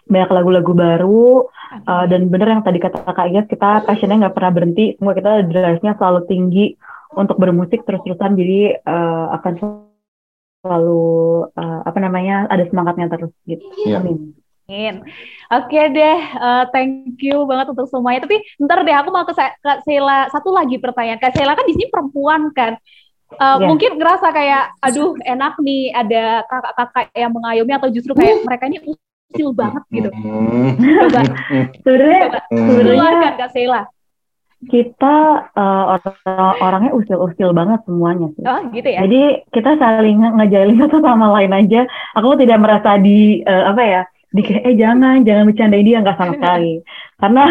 [0.04, 1.48] banyak lagu-lagu baru
[1.88, 5.48] uh, dan bener yang tadi kata Kak Igas kita passionnya nggak pernah berhenti semua kita
[5.48, 6.76] drive-nya selalu tinggi
[7.16, 9.52] untuk bermusik terus-terusan jadi uh, akan
[10.64, 11.04] selalu
[11.56, 14.00] uh, apa namanya ada semangatnya terus gitu yeah.
[14.00, 15.04] amin Amin.
[15.52, 18.24] Oke deh, uh, thank you banget untuk semuanya.
[18.24, 19.36] Tapi ntar deh, aku mau ke
[19.84, 21.20] Sheila satu lagi pertanyaan.
[21.20, 22.80] Kak Sheila kan di sini perempuan kan,
[23.36, 23.68] uh, yeah.
[23.68, 28.78] mungkin ngerasa kayak, aduh enak nih ada kakak-kakak yang mengayomi atau justru kayak mereka ini
[29.32, 30.10] usil banget gitu.
[30.12, 31.20] Coba,
[31.80, 33.82] sebenarnya, sebenarnya Kak Sheila.
[34.64, 35.16] Kita
[35.52, 38.44] uh, orang orangnya usil-usil banget semuanya sih.
[38.48, 39.04] Oh gitu ya.
[39.04, 39.22] Jadi
[39.52, 41.84] kita saling ngejalin satu sama lain aja.
[42.16, 44.02] Aku tidak merasa di uh, apa ya
[44.34, 46.82] di kayak eh jangan jangan bercandain dia nggak sama sekali
[47.22, 47.42] karena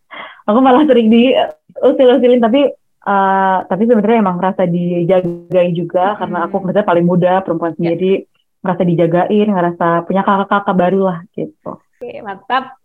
[0.50, 1.30] aku malah sering di
[1.78, 2.66] usil-usilin tapi
[3.06, 6.18] uh, tapi sebenarnya emang merasa dijagai juga hmm.
[6.18, 7.76] karena aku misalnya paling muda perempuan ya.
[7.78, 8.30] sendiri yeah.
[8.62, 12.78] Merasa dijagain ngerasa punya kakak-kakak baru lah gitu oke mantap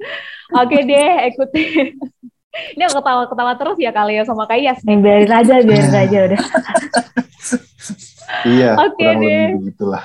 [0.52, 1.94] oke deh ikuti
[2.74, 6.42] ini ketawa-ketawa terus ya kali ya sama Kayas nih biarin aja biarin aja udah
[8.50, 10.04] iya oke okay, deh begitulah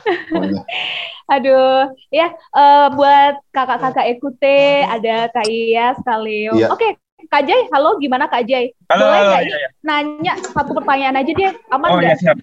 [1.31, 6.51] Aduh, ya uh, buat kakak-kakak Ekute ada Kak Iya sekali.
[6.53, 6.69] Iya.
[6.69, 7.01] Oke,
[7.33, 8.69] Kak Jai, halo gimana Kak Jai?
[8.93, 9.69] Halo, Boleh halo, iya, iya.
[9.81, 12.05] nanya satu pertanyaan aja dia aman oh, nggak?
[12.05, 12.37] Oh iya siap.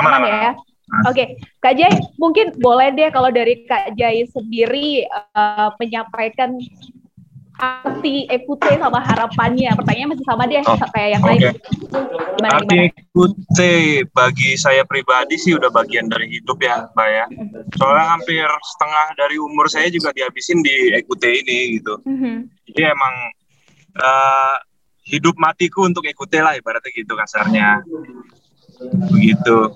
[0.00, 0.30] Aman, aman, aman.
[0.32, 0.52] ya.
[0.92, 1.26] Oke, okay.
[1.64, 1.88] Kak Jai,
[2.20, 6.60] mungkin boleh deh kalau dari Kak Jai sendiri uh, menyampaikan
[7.56, 9.72] arti ekute sama harapannya.
[9.72, 11.30] Pertanyaan masih sama deh oh, kayak yang okay.
[11.32, 11.42] lain.
[12.36, 13.74] Gimana, arti ekute
[14.12, 17.26] bagi saya pribadi sih udah bagian dari hidup ya, Mbak ya.
[17.80, 22.04] Soalnya hampir setengah dari umur saya juga dihabisin di ekute ini gitu.
[22.04, 22.36] Mm-hmm.
[22.68, 23.14] Jadi emang
[23.96, 24.56] uh,
[25.08, 27.80] hidup matiku untuk ekute lah ibaratnya gitu kasarnya.
[29.08, 29.72] Begitu.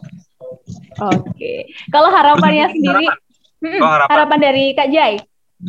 [1.01, 1.31] Oke.
[1.35, 1.59] Okay.
[1.89, 3.83] Kalau harapannya Terus, sendiri, harapan.
[3.83, 4.13] Oh, harapan.
[4.15, 5.15] harapan dari Kak Jai?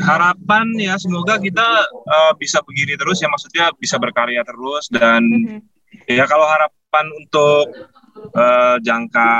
[0.04, 5.60] harapan ya semoga kita uh, bisa begini terus ya maksudnya bisa berkarya terus dan mm-hmm.
[6.12, 7.72] ya kalau harapan untuk
[8.36, 9.32] uh, jangka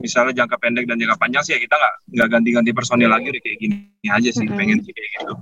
[0.00, 3.42] misalnya jangka pendek dan jangka panjang sih ya kita nggak nggak ganti-ganti personil lagi udah
[3.44, 3.76] kayak gini
[4.08, 4.56] aja sih mm-hmm.
[4.56, 5.34] pengen kayak gitu.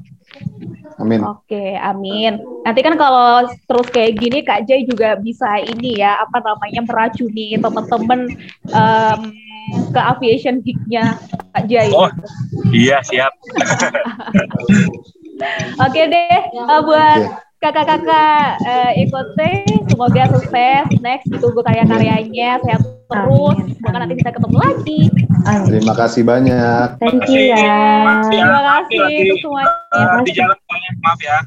[1.03, 1.21] Amin.
[1.27, 2.39] Oke, amin.
[2.63, 7.59] Nanti kan kalau terus kayak gini Kak Jay juga bisa ini ya apa namanya meracuni
[7.59, 8.31] teman-teman
[8.71, 9.21] um,
[9.91, 11.19] ke aviation geek-nya
[11.51, 11.91] Kak Jai.
[11.91, 12.11] Oh,
[12.71, 13.35] iya siap.
[15.83, 17.21] Oke deh, uh, buat
[17.65, 19.53] kakak-kakak uh, ikuti,
[19.89, 20.85] semoga sukses.
[21.01, 23.57] Next ditunggu karya-karyanya, sehat terus.
[23.81, 25.01] Semoga nanti bisa ketemu lagi.
[25.49, 25.69] Amin.
[25.73, 26.87] Terima kasih banyak.
[27.01, 27.81] Thank you ya.
[28.29, 30.21] Terima kasih untuk semuanya.
[30.29, 30.57] Di jalan
[31.01, 31.39] maaf ya.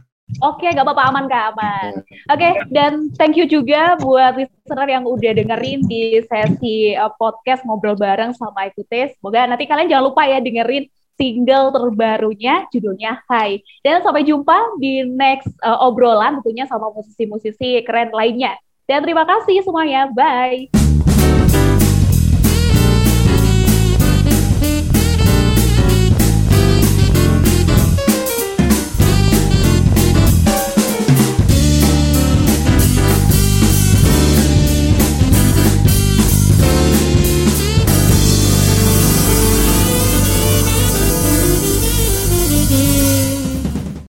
[0.44, 2.04] Oke, gak apa-apa aman kak aman.
[2.04, 7.64] Oke, okay, dan thank you juga buat listener yang udah dengerin di sesi uh, podcast
[7.64, 9.16] ngobrol bareng sama Ikutis.
[9.18, 13.60] Semoga nanti kalian jangan lupa ya dengerin single terbarunya judulnya Hai.
[13.82, 18.56] Dan sampai jumpa di next uh, obrolan tentunya sama musisi-musisi keren lainnya.
[18.88, 20.08] Dan terima kasih semuanya.
[20.14, 20.97] Bye.